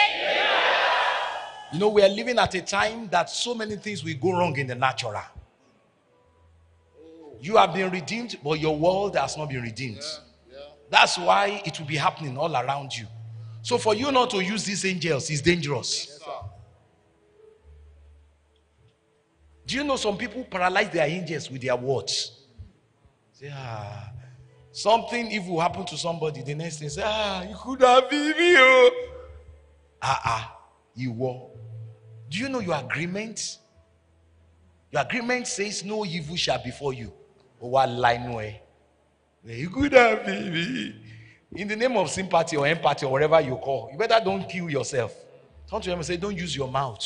[1.74, 4.58] You know, we are living at a time that so many things will go wrong
[4.58, 5.22] in the natural.
[7.41, 10.01] You have been redeemed, but your world has not been redeemed.
[10.89, 13.05] That's why it will be happening all around you.
[13.62, 16.16] So, for you not to use these angels is dangerous.
[19.68, 22.32] Do you know some people paralyze their angels with their words?
[23.34, 24.11] Say, ah,
[24.72, 26.41] something evil happened to somebody.
[26.41, 28.55] The next thing say, ah, you could have been me.
[28.57, 29.07] oh."
[30.01, 30.57] Ah, ah,
[30.95, 31.49] you were.
[32.30, 33.57] Do you know your agreement?
[34.89, 37.11] Your agreement says no evil shall befall you.
[37.61, 38.61] Oh, what line way?
[39.43, 41.01] You could have been.
[41.51, 44.70] In the name of sympathy or empathy or whatever you call, you better don't kill
[44.70, 45.13] yourself.
[45.70, 47.03] Turn to them and say, don't use your mouth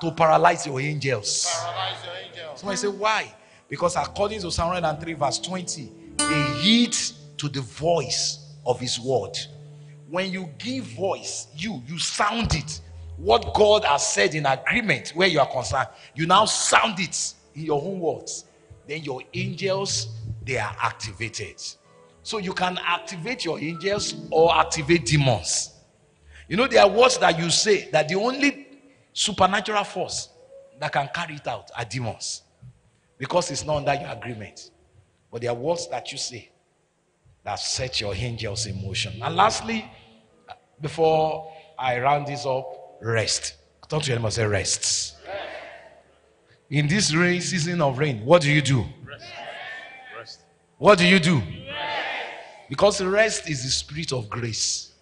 [0.00, 1.46] to paralyze your angels.
[1.60, 2.60] Paralyze your angels.
[2.60, 3.34] Somebody say, why?
[3.68, 6.96] Because according to Psalm 103, verse 20, they heed
[7.38, 9.36] to the voice of his word.
[10.08, 12.80] When you give voice, you you sound it.
[13.16, 17.64] What God has said in agreement where you are concerned, you now sound it in
[17.66, 18.46] your own words.
[18.88, 20.08] Then your angels
[20.44, 21.62] they are activated.
[22.22, 25.70] So you can activate your angels or activate demons.
[26.48, 28.66] You know, there are words that you say that the only
[29.12, 30.28] supernatural force
[30.78, 32.42] that can carry it out are demons
[33.18, 34.70] because it's not under your agreement.
[35.30, 36.50] But there are words that you say
[37.44, 39.20] that set your angels in motion.
[39.22, 39.90] And lastly,
[40.80, 43.56] before I round this up, rest.
[43.88, 45.16] Talk to your neighbor, say rests.
[46.68, 48.84] In this rain season of rain, what do you do?
[49.04, 50.40] Rest.
[50.78, 51.42] What do you do?
[52.68, 54.92] Because rest is the spirit of grace.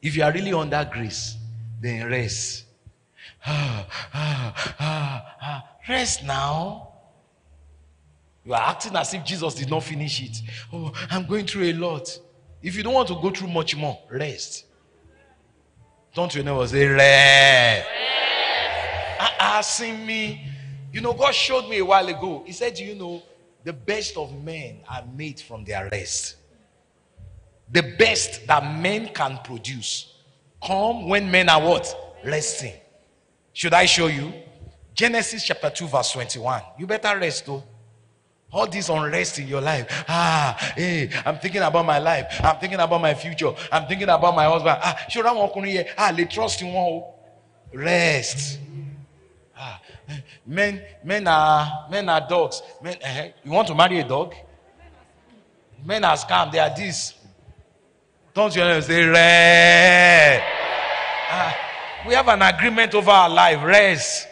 [0.00, 1.36] If you are really under grace,
[1.80, 2.64] then rest.
[3.46, 5.64] Ah, ah, ah, ah.
[5.88, 6.88] Rest now.
[8.44, 10.42] You are acting as if Jesus did not finish it.
[10.72, 12.18] Oh, I'm going through a lot.
[12.62, 14.64] If you don't want to go through much more, rest.
[16.14, 16.64] Don't you know?
[16.66, 17.88] Say rest.
[19.38, 20.46] Asking me.
[20.92, 22.42] You know, God showed me a while ago.
[22.46, 23.22] He said, You know,
[23.64, 26.36] the best of men are made from their rest.
[27.70, 30.14] The best that men can produce
[30.64, 32.16] come when men are what?
[32.24, 32.74] Resting.
[33.58, 34.32] Should I show you?
[34.94, 36.62] Genesis chapter 2, verse 21.
[36.78, 37.64] You better rest though.
[38.52, 40.04] All this unrest in your life.
[40.08, 42.40] Ah, hey, I'm thinking about my life.
[42.40, 43.52] I'm thinking about my future.
[43.72, 44.78] I'm thinking about my husband.
[44.80, 45.86] Ah, sure, I'm walking here.
[45.98, 47.02] Ah, they trust in one.
[47.74, 48.60] Rest.
[49.58, 49.82] Ah,
[50.46, 52.62] men, men are men are dogs.
[52.80, 54.34] Men, uh, you want to marry a dog?
[55.84, 56.52] Men are scam.
[56.52, 57.12] They are this.
[58.32, 58.82] Don't you?
[58.82, 60.44] Say rest.
[61.28, 61.67] Ah,
[62.06, 63.62] we have an agreement over our life.
[63.64, 64.28] Rest.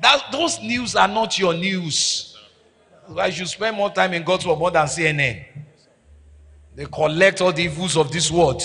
[0.00, 2.36] That those news are not your news.
[3.16, 5.44] I should spend more time in God's word more than CNN.
[6.74, 8.62] They collect all the evils of this world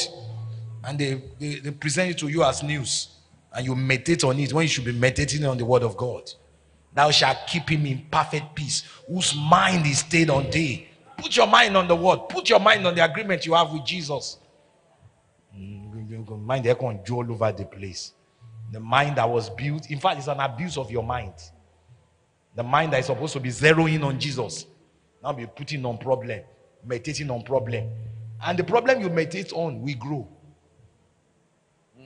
[0.83, 3.09] and they, they, they present it to you as news.
[3.53, 6.29] And you meditate on it when you should be meditating on the word of God.
[6.93, 10.87] Thou shalt keep him in perfect peace, whose mind is stayed on thee.
[11.17, 13.85] Put your mind on the word, put your mind on the agreement you have with
[13.85, 14.37] Jesus.
[16.09, 18.13] Mind they can all over the place.
[18.71, 21.33] The mind that was built, in fact, it's an abuse of your mind.
[22.55, 24.65] The mind that is supposed to be zeroing on Jesus,
[25.23, 26.41] now be putting on problem,
[26.85, 27.89] meditating on problem.
[28.43, 30.27] And the problem you meditate on will grow.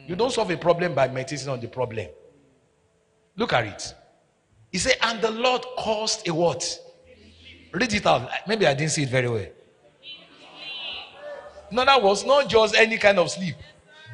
[0.08, 2.08] You don't solve a problem by meditating on the problem.
[3.36, 3.94] Look at it.
[4.72, 6.80] He said, and the Lord caused a what?
[7.72, 8.30] Read it out.
[8.48, 9.48] Maybe I didn't see it very well.
[11.70, 13.56] No, that was not just any kind of sleep.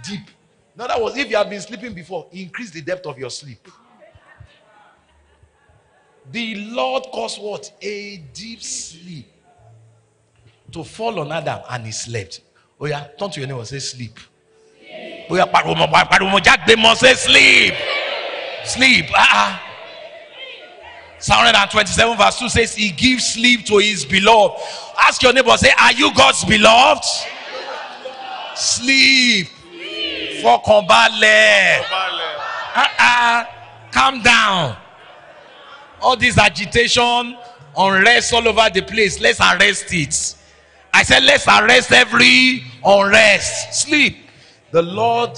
[0.03, 0.29] Deep.
[0.75, 3.67] No, that was if you have been sleeping before, increase the depth of your sleep.
[6.31, 7.71] The Lord caused what?
[7.81, 9.27] A deep sleep
[10.71, 12.41] to fall on Adam and he slept.
[12.79, 14.19] Oh yeah, turn to your neighbor say sleep.
[15.29, 17.73] Oh yeah, say sleep.
[18.65, 19.05] Sleep.
[19.11, 19.59] Uh-uh.
[21.19, 24.61] Psalm 127 verse 2 says he gives sleep to his beloved.
[24.99, 27.03] Ask your neighbor, say, Are you God's beloved?
[28.55, 29.47] Sleep.
[30.43, 31.83] Fọkànbalẹ̀.
[32.75, 33.45] Uh-uh.
[33.91, 34.75] Calm down
[36.03, 37.37] all this agitation,
[37.77, 39.19] unrest all over the place.
[39.19, 40.35] Let's arrest it.
[40.93, 43.73] I said, let's arrest every unrest.
[43.73, 44.17] Sleep.
[44.71, 45.31] The Lord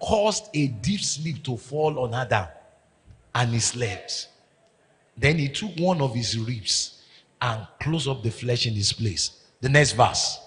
[0.00, 2.46] caused a deep sleep to fall on Adam,
[3.34, 4.28] and he slept.
[5.16, 7.02] Then he took one of his ribs
[7.40, 9.42] and closed up the flesh in his place.
[9.60, 10.38] The next verse.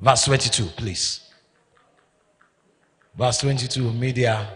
[0.00, 1.20] Verse 22, please.
[3.16, 4.46] Verse 22, media.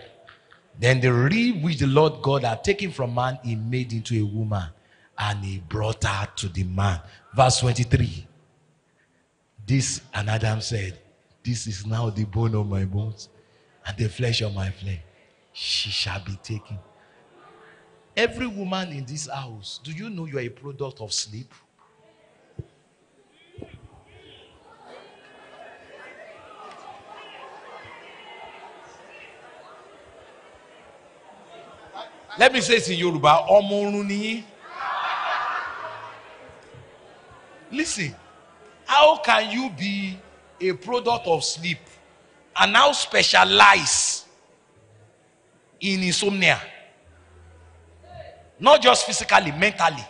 [0.79, 4.25] Then the rib which the Lord God had taken from man, he made into a
[4.25, 4.65] woman
[5.19, 7.01] and he brought her to the man.
[7.35, 8.27] Verse 23.
[9.67, 10.99] This, and Adam said,
[11.43, 13.29] This is now the bone of my bones
[13.87, 15.01] and the flesh of my flesh.
[15.53, 16.79] She shall be taken.
[18.17, 21.53] Every woman in this house, do you know you are a product of sleep?
[32.39, 33.47] Let me say this in Yoruba.
[33.51, 34.45] Ọmọ
[37.73, 38.15] Listen,
[38.85, 40.19] how can you be
[40.61, 41.79] a product of sleep
[42.57, 44.25] and now specialize
[45.81, 46.61] in insomnia?
[48.59, 50.05] Not just physically, mentally.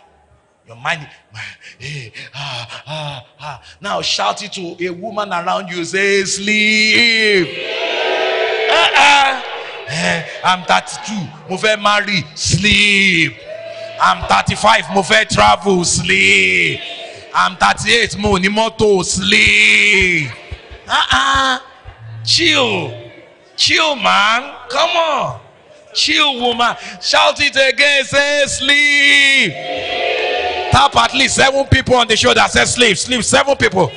[0.67, 1.07] Your mind,
[1.79, 3.61] hey, ah, ah, ah.
[3.79, 7.47] Now shout it to a woman around you, say, sleep.
[8.71, 9.40] Uh-uh.
[9.91, 11.13] Eh, I'm 32,
[11.49, 13.35] mo fẹ́ marry, sleep.
[14.01, 16.79] I'm 35, mo fẹ́ travel, sleep.
[17.35, 20.31] I'm 38, mo ní mọ́tò, sleep.
[20.87, 21.59] Uh-uh.
[22.25, 22.93] Chill.
[23.55, 24.53] Chill, man.
[24.69, 25.39] Come on.
[25.93, 26.75] Chill, woman.
[27.01, 28.03] Shout it again.
[28.03, 29.53] Say sleep.
[30.71, 32.43] Tap at least seven people on the shoulder.
[32.49, 32.97] Say sleep.
[32.97, 33.23] Sleep.
[33.23, 33.91] Seven people.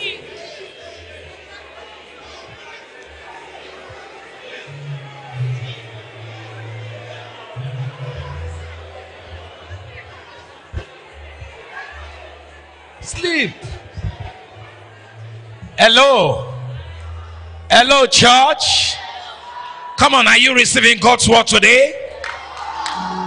[13.48, 13.70] Sleep.
[15.78, 16.52] Hello.
[17.70, 18.96] Hello, church.
[19.98, 22.10] Come on, are you receiving God's word today?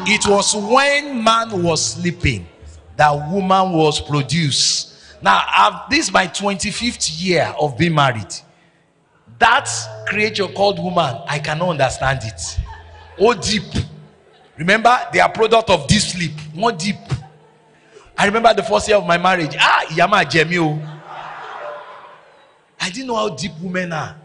[0.05, 2.47] It was when man was sleeping
[2.95, 4.95] that woman was produced.
[5.21, 8.33] Now, I've, this is my 25th year of being married.
[9.39, 9.69] That
[10.07, 12.59] creature called woman, I cannot understand it.
[13.19, 13.63] Oh, deep.
[14.57, 16.31] Remember, they are product of deep sleep.
[16.53, 16.95] More deep.
[18.17, 19.55] I remember the first year of my marriage.
[19.59, 20.81] Ah, Yama Jemio.
[22.79, 24.15] I didn't know how deep women are.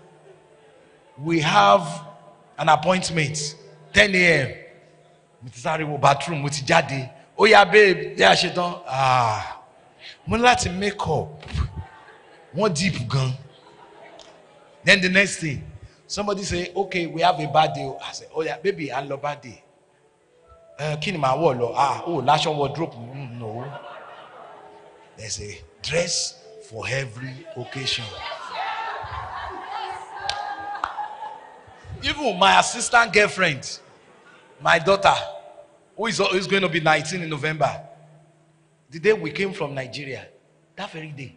[1.19, 1.87] We have
[2.59, 3.57] an appointment
[3.93, 4.49] 10 a.m.
[5.43, 9.59] mo ti sáré wo bathroom mo ti jáde ó yá babe a ṣe tán ah
[10.27, 11.43] mo láti make up
[12.55, 13.33] wọ́n deep gan
[14.85, 15.63] then the next thing
[16.07, 19.21] somebody say okay we have a bad day i say oh yeah baby ń lọ
[19.21, 19.63] bad day
[21.01, 21.73] kí ni màá wọ̀ lọ?
[21.77, 22.95] Ah oh láṣọ wardrobe.
[22.97, 23.65] Mm, no.
[25.17, 26.35] They say dress
[26.69, 28.05] for every occasion.
[32.03, 33.79] even my assistant girlfriend
[34.61, 35.15] my daughter
[35.97, 37.81] who is, who going to be 19 in november
[38.91, 40.27] the day we came from nigeria
[40.77, 41.37] that very day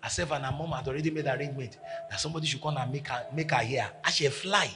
[0.00, 1.78] herself and her mom had already made arrangement
[2.10, 3.90] that somebody should come and make her make her hair.
[4.04, 4.70] I should fly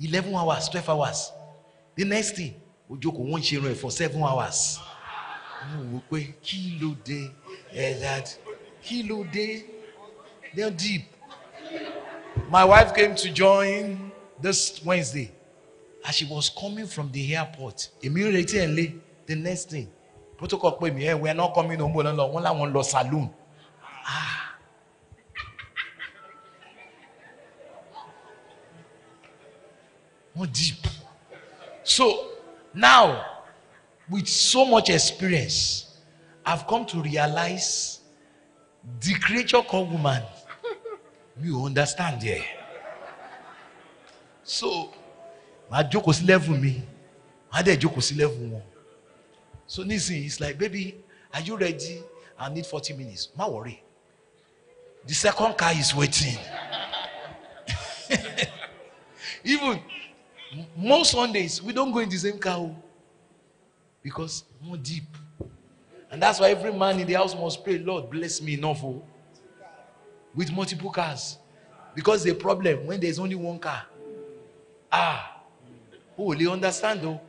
[0.00, 1.32] 11 hours 12 hours
[1.98, 2.54] the next thing
[2.90, 4.78] ojoko wọn ṣe irun ẹ for seven hours.
[5.74, 7.30] Mo wò pé kí ló dé?
[7.74, 8.24] Ẹ dad
[8.82, 9.64] kí ló dé?
[10.54, 11.02] Deep.
[12.50, 14.10] My wife came to join
[14.40, 15.30] this wednesday.
[16.04, 19.88] As she was coming from the airport èmi ń retí ń the next thing
[20.38, 23.28] protocol pè mí ẹ we are not coming home lọ wọn làwọn lọ saloon.
[24.06, 24.54] Ah.
[30.36, 30.97] Wọn deep
[31.88, 32.04] so
[32.74, 33.24] now
[34.10, 35.86] with so much experience
[36.44, 38.00] i've come to realize
[39.00, 40.22] the creature called woman
[41.42, 42.42] ò understand yẹ
[44.44, 44.92] so
[45.70, 46.80] màá jókòó sí level mi
[47.52, 48.62] màá dẹ̀ jókòó sí level wọn.
[49.66, 50.94] So nisin it's like baby
[51.32, 52.02] are you ready?
[52.38, 53.28] I need forty minutes.
[53.36, 53.82] Má worry.
[55.06, 56.38] The second car is waiting.
[59.44, 59.80] Even
[60.76, 62.74] most sundays we don go in the same car o
[64.02, 65.04] because more deep.
[66.10, 69.02] And that's why every man in the house must pray lord bless me enough o
[70.34, 71.38] with multiple cars.
[71.94, 73.84] Because the problem when there is only one car
[74.90, 75.42] ah
[76.16, 77.20] o lè understand o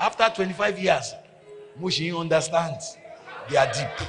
[0.00, 1.14] after twenty-five years
[1.78, 2.80] mo ṣì ń understand
[3.48, 4.08] they are deep.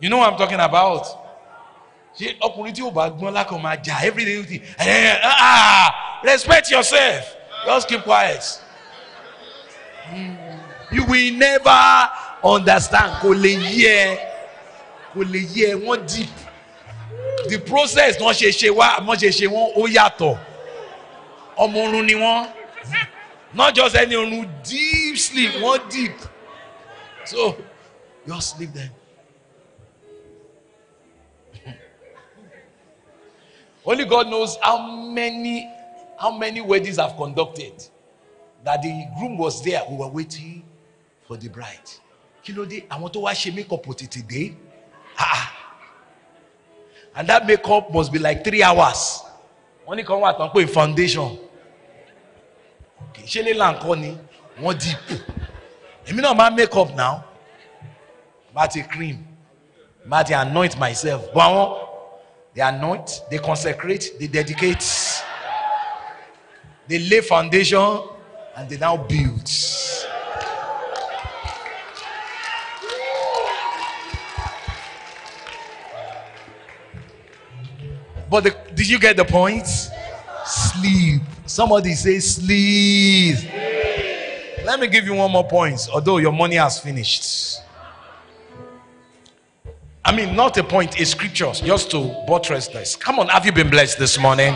[0.00, 1.06] You know what i'm talking about?
[2.18, 2.74] Ṣé ọkùnrin
[4.78, 7.36] eh, ah respect yourself.
[7.66, 8.44] Just keep quiet.
[10.90, 12.08] You will never
[12.42, 13.12] understand.
[13.22, 14.18] Kò lè yí ẹ.
[15.14, 16.30] Kò lè yí wọ́n deep.
[17.48, 20.38] The process wọ́n ṣe ṣe wá wọ́n ṣe ṣe wọ́n ó yàtọ̀.
[21.58, 22.48] Ọmọ orun ni wọ́n.
[23.54, 25.52] Not just any orun deep sleep.
[25.62, 26.16] Wọ́n deep.
[27.24, 27.56] So
[28.26, 28.90] just sleep them.
[33.84, 35.68] Only God knows how many
[36.18, 37.72] how many weddings I've conducted
[38.64, 40.62] that the groom was there we were waiting
[41.26, 41.88] for the bride.
[42.42, 44.54] Kí ló dé àwọn tó wá ṣe makeup ò tètè dé?
[45.18, 45.52] Ah
[47.18, 49.22] and that makeup must be like three hours.
[49.86, 51.36] Wọ́n ní kan wà tán pé foundation.
[53.26, 54.16] Ṣé lè là ń kọ́ ni?
[54.62, 55.20] Wọ́n deep.
[56.06, 57.24] Èmi náà máa make up now.
[58.54, 59.24] Bá ti cream.
[60.06, 61.22] Bá ti anoint myself.
[61.34, 61.84] Bọ́ àwọn.
[62.54, 64.82] They anoint, they consecrate, they dedicate,
[66.88, 68.00] they lay foundation,
[68.56, 69.48] and they now build.
[78.30, 79.66] But the, did you get the point?
[80.44, 81.22] Sleep.
[81.46, 83.36] Somebody say sleep.
[84.64, 87.60] Let me give you one more point, although your money has finished.
[90.04, 92.96] I mean, not a point, a scripture, just to buttress this.
[92.96, 94.54] Come on, have you been blessed this morning?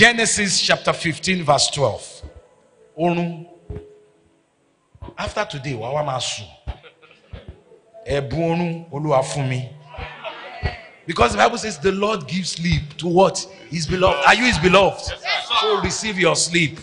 [0.00, 2.22] Genesis chapter 15, verse 12.
[2.98, 3.46] Orun.
[5.18, 6.46] After today, wàá wá máa sùn.
[8.06, 9.68] Ẹ̀bùn orun Olúwa fún mi.
[11.06, 13.46] Because the Bible says the Lord gives sleep to what?
[13.68, 14.24] His beloved.
[14.24, 15.02] Are you his beloved?
[15.60, 16.78] So receive your sleep.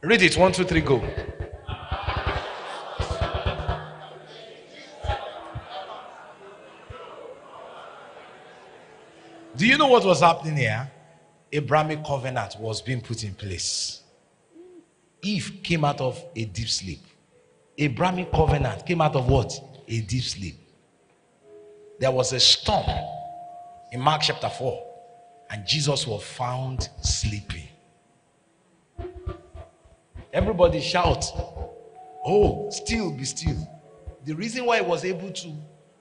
[0.00, 0.36] Read it.
[0.36, 1.02] One, two, three, go.
[9.60, 10.90] Do you know what was happening here?
[11.52, 14.00] Abrahamic covenant was being put in place.
[15.20, 17.02] Eve came out of a deep sleep.
[17.76, 19.52] Abrahamic covenant came out of what?
[19.86, 20.56] a deep sleep.
[21.98, 22.86] There was a storm
[23.92, 24.82] in Mark chapter 4,
[25.50, 27.68] and Jesus was found sleeping.
[30.32, 31.22] Everybody shout,
[32.24, 33.68] Oh, still be still.
[34.24, 35.52] The reason why he was able to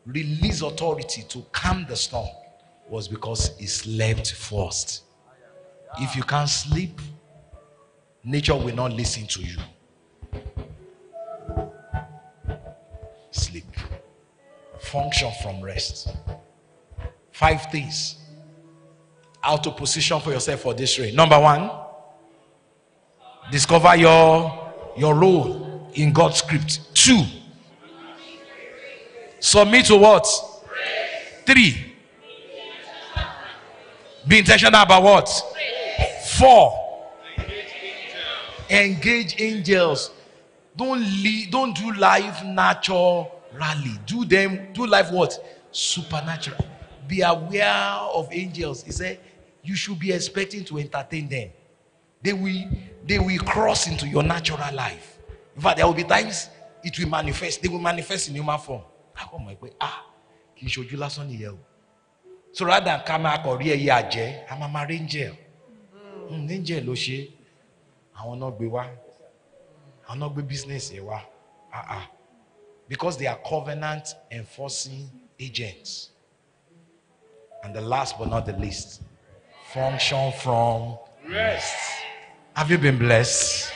[0.06, 2.30] release authority to calm the storm
[2.90, 5.04] was because he slept first.
[6.00, 7.00] If you can't sleep,
[8.24, 9.58] nature will not listen to you.
[13.32, 13.66] Sleep.
[14.80, 16.16] Function from rest.
[17.32, 18.18] Five things.
[19.42, 21.16] How to position for yourself for this rain.
[21.16, 21.72] Number one,
[23.52, 26.94] discover your your role in God's script.
[26.94, 27.24] Two,
[29.40, 30.28] submit to what?
[31.46, 31.89] Three,
[34.30, 35.28] be intentional about what?
[36.38, 37.08] Four,
[38.70, 40.12] engage angels.
[40.78, 44.00] Don't lead, don't do life naturally.
[44.06, 45.34] Do them, do life what?
[45.72, 46.64] Supernatural.
[47.08, 47.74] Be aware
[48.14, 48.84] of angels.
[48.84, 49.20] He said,
[49.64, 51.50] you should be expecting to entertain them.
[52.22, 52.66] They will,
[53.06, 55.18] they will cross into your natural life.
[55.56, 56.50] In fact, there will be times
[56.84, 57.62] it will manifest.
[57.64, 58.84] They will manifest in human form.
[59.34, 59.72] Oh my God.
[59.82, 60.06] Ah,
[60.56, 61.58] kì í ṣojú lásán nìyẹn.
[62.60, 65.34] So rather than ká máa kọ̀ rí ẹyẹ àjẹ́, a máa máa rí angel.
[66.30, 67.20] Mm, angel ló ṣe.
[68.20, 68.84] Àwọn náà gbé wá.
[70.08, 71.20] Àwọn náà gbé business yẹn wá.
[71.72, 72.06] Ah ah.
[72.90, 75.08] Because they are covenant enforcing
[75.40, 76.10] agents.
[77.64, 79.04] And the last but not the least,
[79.72, 80.98] function from
[81.32, 81.78] rest.
[82.58, 83.72] Have you been blessed?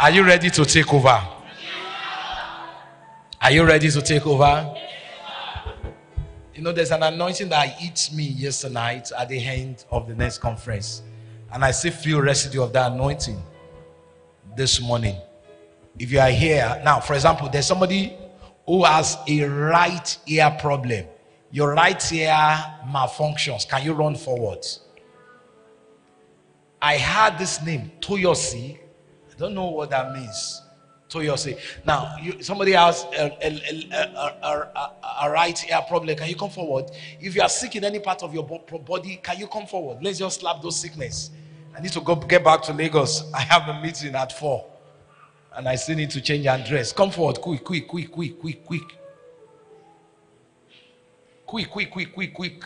[0.00, 1.18] Are you ready to take over?
[3.42, 4.85] Are you ready to take over?
[6.56, 10.38] You know, there's an anointing that hit me yesterday at the end of the next
[10.38, 11.02] conference.
[11.52, 13.42] And I still feel residue of that anointing
[14.56, 15.16] this morning.
[15.98, 18.16] If you are here, now, for example, there's somebody
[18.64, 21.04] who has a right ear problem.
[21.50, 22.30] Your right ear
[22.88, 23.68] malfunctions.
[23.68, 24.66] Can you run forward?
[26.80, 28.78] I heard this name, Toyosi.
[28.78, 30.62] I don't know what that means.
[31.16, 31.58] Toyosi.
[31.86, 34.90] Now, you, somebody has a, a, a,
[35.22, 36.16] a, right ear problem.
[36.16, 36.90] Can you come forward?
[37.20, 40.02] If you are sick in any part of your bo- body, can you come forward?
[40.02, 41.30] Let's just slap those sickness.
[41.76, 43.32] I need to go get back to Lagos.
[43.32, 44.66] I have a meeting at four,
[45.54, 46.92] and I still need to change and dress.
[46.92, 48.82] Come forward, quick, quick, quick, quick, quick, quick,
[51.46, 52.64] quick, quick, quick, quick, quick.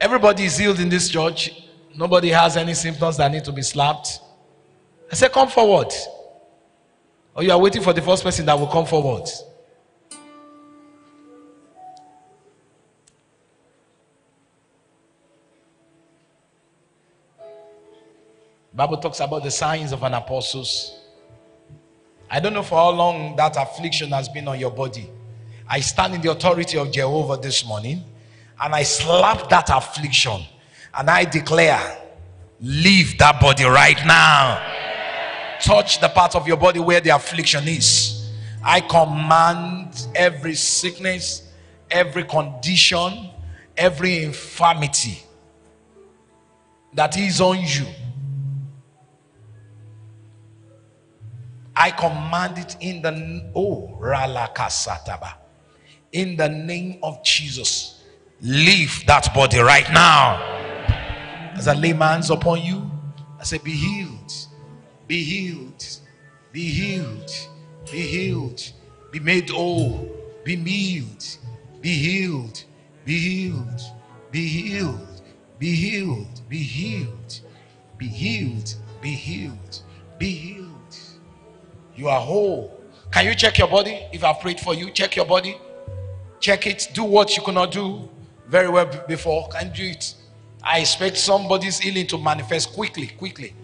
[0.00, 1.66] Everybody is healed in this church.
[1.94, 4.20] Nobody has any symptoms that need to be slapped.
[5.10, 5.92] I said, come forward.
[7.34, 9.28] Or you are waiting for the first person that will come forward.
[18.72, 20.96] Bible talks about the signs of an apostles.
[22.30, 25.10] I don't know for how long that affliction has been on your body.
[25.68, 28.04] I stand in the authority of Jehovah this morning
[28.60, 30.42] and I slap that affliction
[30.94, 31.98] and I declare,
[32.60, 34.89] leave that body right now.
[35.62, 38.30] Touch the part of your body where the affliction is.
[38.62, 41.50] I command every sickness,
[41.90, 43.30] every condition,
[43.76, 45.22] every infirmity
[46.94, 47.86] that is on you.
[51.74, 55.34] I command it in the oh ralakasataba.
[56.12, 58.04] In the name of Jesus.
[58.42, 60.42] Leave that body right now.
[61.54, 62.90] As I lay my hands upon you,
[63.38, 64.32] I say, Be healed,
[65.10, 65.84] be healed,
[66.52, 67.32] be healed,
[67.90, 68.62] be healed,
[69.10, 70.08] be made whole,
[70.44, 71.36] be healed,
[71.80, 72.62] be healed,
[73.04, 73.80] be healed,
[74.30, 75.22] be healed,
[75.58, 77.40] be healed, be healed,
[77.98, 79.82] be healed, be healed,
[80.16, 80.96] be healed.
[81.96, 82.80] You are whole.
[83.10, 84.06] Can you check your body?
[84.12, 85.58] If I've prayed for you, check your body.
[86.38, 86.88] Check it.
[86.94, 88.08] Do what you could not do
[88.46, 89.48] very well before.
[89.48, 90.14] Can you do it?
[90.62, 93.56] I expect somebody's healing to manifest quickly, quickly.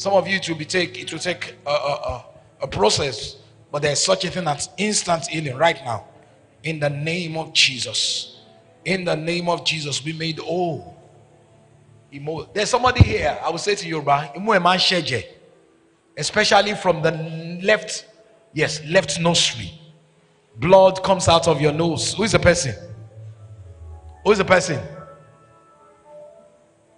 [0.00, 2.24] Some of you it will be take it will take a, a,
[2.62, 3.36] a, process,
[3.70, 6.06] but there's such a thing as instant healing right now.
[6.62, 8.40] In the name of Jesus.
[8.86, 10.96] In the name of Jesus, be made whole.
[12.54, 13.38] There's somebody here.
[13.44, 14.02] I will say to you,
[16.16, 17.10] especially from the
[17.62, 18.06] left,
[18.54, 19.68] yes, left nostril.
[20.56, 22.14] Blood comes out of your nose.
[22.14, 22.74] Who is the person?
[24.24, 24.80] Who is the person?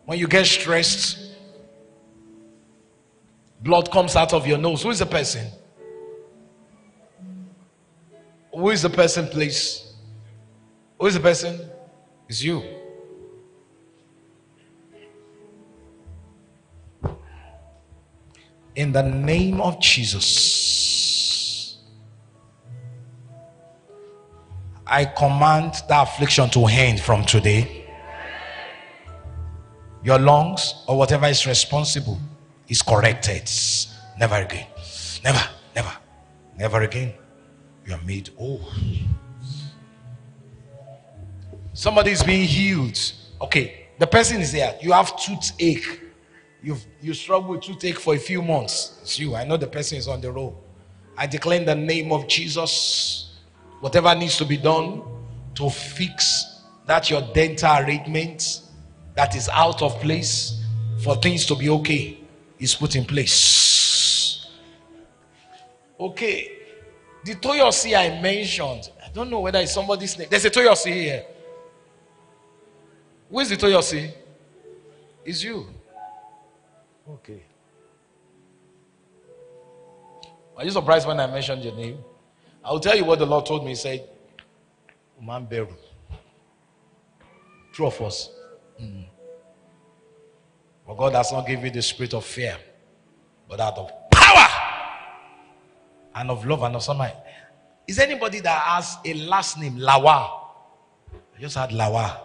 [0.05, 1.32] When you get stressed,
[3.63, 4.83] blood comes out of your nose.
[4.83, 5.47] Who is the person?
[8.53, 9.95] Who is the person, please?
[10.99, 11.59] Who is the person?
[12.29, 12.63] It's you.
[18.75, 21.79] In the name of Jesus.
[24.87, 27.87] I command that affliction to end from today.
[30.05, 32.19] Your lungs or whatever is responsible
[32.69, 33.51] is corrected.
[34.19, 34.67] Never again.
[35.25, 35.43] Never,
[35.75, 35.93] never,
[36.57, 37.15] never again.
[37.87, 38.63] You are made whole.
[41.73, 42.99] Somebody is being healed.
[43.41, 44.77] Okay, the person is there.
[44.81, 46.01] You have toothache.
[46.63, 48.99] You've you struggle with toothache for a few months.
[49.03, 49.35] It's you.
[49.35, 50.55] I know the person is on the road.
[51.17, 53.39] I declare in the name of Jesus,
[53.81, 55.03] whatever needs to be done
[55.55, 58.63] to fix that your dental arrangement
[59.15, 60.63] that is out of place
[61.03, 62.22] for things to be okay
[62.63, 64.47] is put in place.
[65.99, 66.59] Okay.
[67.25, 70.29] The Toyosi I mentioned, I don't know whether it's somebody's name.
[70.31, 71.25] There's a Toyosi here.
[73.31, 74.13] Who is the Toyosi?
[75.25, 75.67] It's you.
[77.09, 77.43] Okay.
[80.57, 81.99] Are you surprised when I mentioned your name?
[82.65, 83.71] I'll tell you what the Lord told me.
[83.71, 84.09] He said,
[85.21, 85.69] Man Beru.
[87.73, 88.31] True of us.
[88.81, 89.07] Mm.
[90.93, 92.55] But God has not given you the spirit of fear,
[93.49, 94.47] but that of power
[96.17, 97.15] and of love and of some mind.
[97.87, 100.41] Is anybody that has a last name, Lawa?
[101.35, 102.21] I just had Lawa.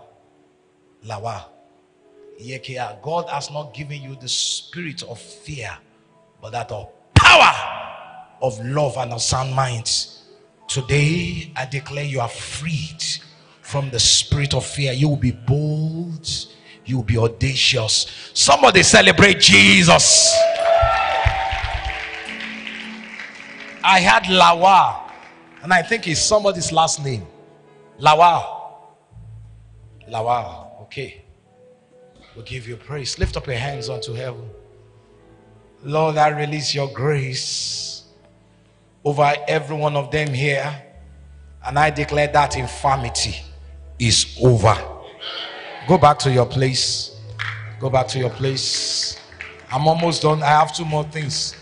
[1.06, 1.46] Lawa.
[2.42, 3.02] Yekia.
[3.02, 5.72] God has not given you the spirit of fear,
[6.42, 9.90] but that of power, of love, and of sound mind.
[10.68, 13.02] Today, I declare you are freed
[13.62, 14.92] from the spirit of fear.
[14.92, 16.28] You will be bold,
[16.88, 18.32] you will be audacious.
[18.34, 20.34] Somebody celebrate Jesus.
[23.84, 25.12] I had Lawa,
[25.64, 27.26] and I think it's somebody's last name.
[28.00, 28.44] Lawa.
[30.10, 30.82] Lawa.
[30.84, 31.22] Okay.
[32.36, 33.18] We'll give you praise.
[33.20, 34.50] Lift up your hands unto heaven.
[35.84, 38.04] Lord, I release your grace
[39.04, 40.84] over every one of them here.
[41.66, 43.36] And I declare that infirmity
[44.00, 44.97] is over.
[45.88, 47.16] Go back to your place.
[47.80, 49.22] Go back to your place.
[49.72, 50.44] I'm almost done.
[50.44, 51.56] I have two more things.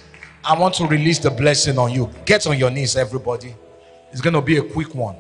[0.44, 2.10] I want to release the blessing on you.
[2.26, 3.56] Get on your knees, everybody.
[4.12, 5.18] It's going to be a quick one.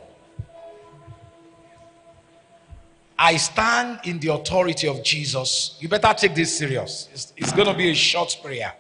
[3.17, 5.77] I stand in the authority of Jesus.
[5.79, 7.07] You better take this serious.
[7.13, 8.73] It's, it's going to be a short prayer,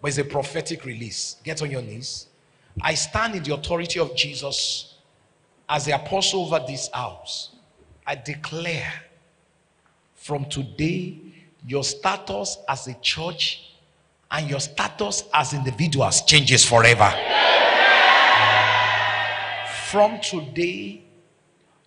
[0.00, 1.36] but it's a prophetic release.
[1.42, 2.28] Get on your knees.
[2.80, 4.98] I stand in the authority of Jesus
[5.68, 7.50] as the apostle over this house.
[8.06, 8.92] I declare
[10.22, 11.18] from today
[11.66, 13.72] your status as a church
[14.30, 17.12] and your status as individuals changes forever.
[19.90, 21.02] From today,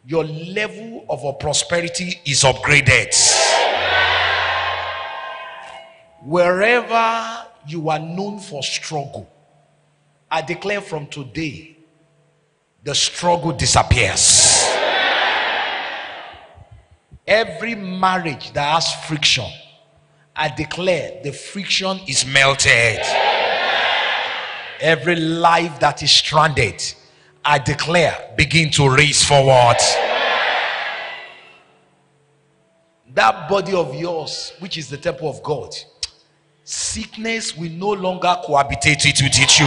[0.05, 3.15] your level of prosperity is upgraded.
[6.21, 9.29] Wherever you are known for struggle,
[10.29, 11.77] I declare from today,
[12.83, 14.65] the struggle disappears.
[17.27, 19.45] Every marriage that has friction,
[20.35, 22.99] I declare the friction is melted.
[24.79, 26.83] Every life that is stranded,
[27.43, 29.77] I declare begin to race forward.
[33.15, 35.73] That body of yours, which is the temple of God,
[36.63, 39.65] sickness will no longer cohabitate it with you.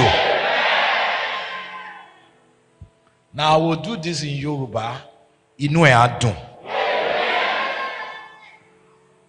[3.33, 5.03] Now I will do this in Yoruba.
[5.59, 6.48] Inú ẹ̀ á dùn.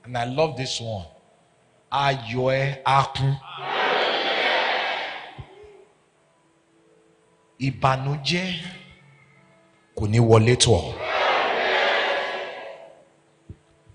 [0.10, 1.06] And I love this one.
[1.91, 2.11] Á
[3.15, 3.36] kún.
[7.60, 8.48] Ìbànújẹ́
[9.95, 10.81] kò ní wọlé tọ̀.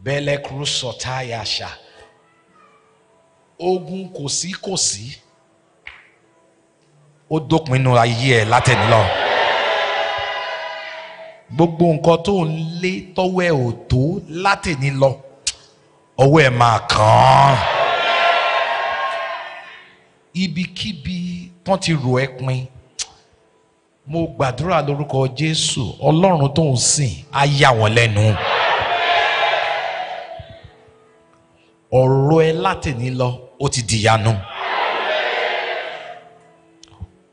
[0.05, 1.69] Bẹ́lẹ̀ kúrú sọ̀tá yàṣà.
[3.59, 5.07] Ogun kò sí kò sí.
[7.31, 9.03] Ó dópin inú ayé ẹ̀ látẹ̀ní lọ.
[11.55, 12.51] Gbogbo nǹkan tó ń
[12.83, 13.55] lé tọ́wọ́ ẹ̀
[15.11, 15.24] ò.
[16.23, 17.57] Ọwọ́ ẹ̀ máa kàn án.
[20.43, 21.17] Ibikíbi
[21.65, 22.67] tán ti rò ẹ́ pin
[24.07, 28.25] mo gbàdúrà lórúkọ jésù ọlọ́run tó ń sìn á yà wọ́n lẹ́nu.
[32.01, 33.29] ọ̀rọ̀ ẹ látẹ̀ní lọ
[33.61, 34.33] ó ti dìyanu.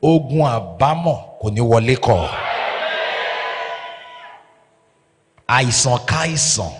[0.10, 2.20] ogun àbámọ̀ kò ní wọlé kọ̀.
[5.58, 6.72] àìsàn káìsàn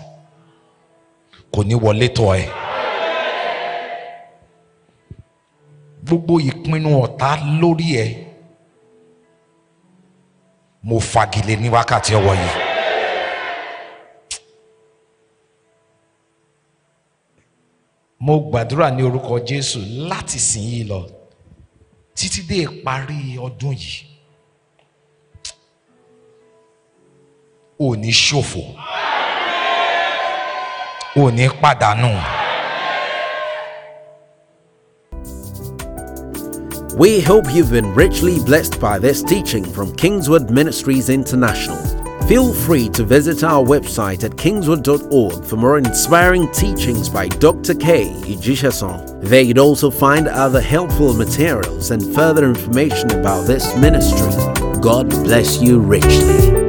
[1.52, 2.46] kò ní wọlé tọ̀ ẹ́.
[6.04, 7.28] gbogbo ìpinnu ọ̀tá
[7.60, 8.10] lórí ẹ̀
[10.88, 12.52] mo fagilé ní wákàtí ọwọ́ yìí.
[18.24, 21.00] mo gbàdúrà ní orúkọ jésù láti sìn yìí lọ
[22.16, 24.04] títí dé ìparí ọdún yìí
[27.84, 28.62] ò ní ṣòfò
[31.14, 32.12] ò ní pàdánù.
[36.98, 41.78] We hope you've been richly blessed by this teaching from KingsWord Ministries International.
[42.28, 47.74] Feel free to visit our website at kingsword.org for more inspiring teachings by Dr.
[47.74, 49.22] Kay Ijisesan.
[49.22, 54.30] There you'd also find other helpful materials and further information about this ministry.
[54.80, 56.61] God bless you richly.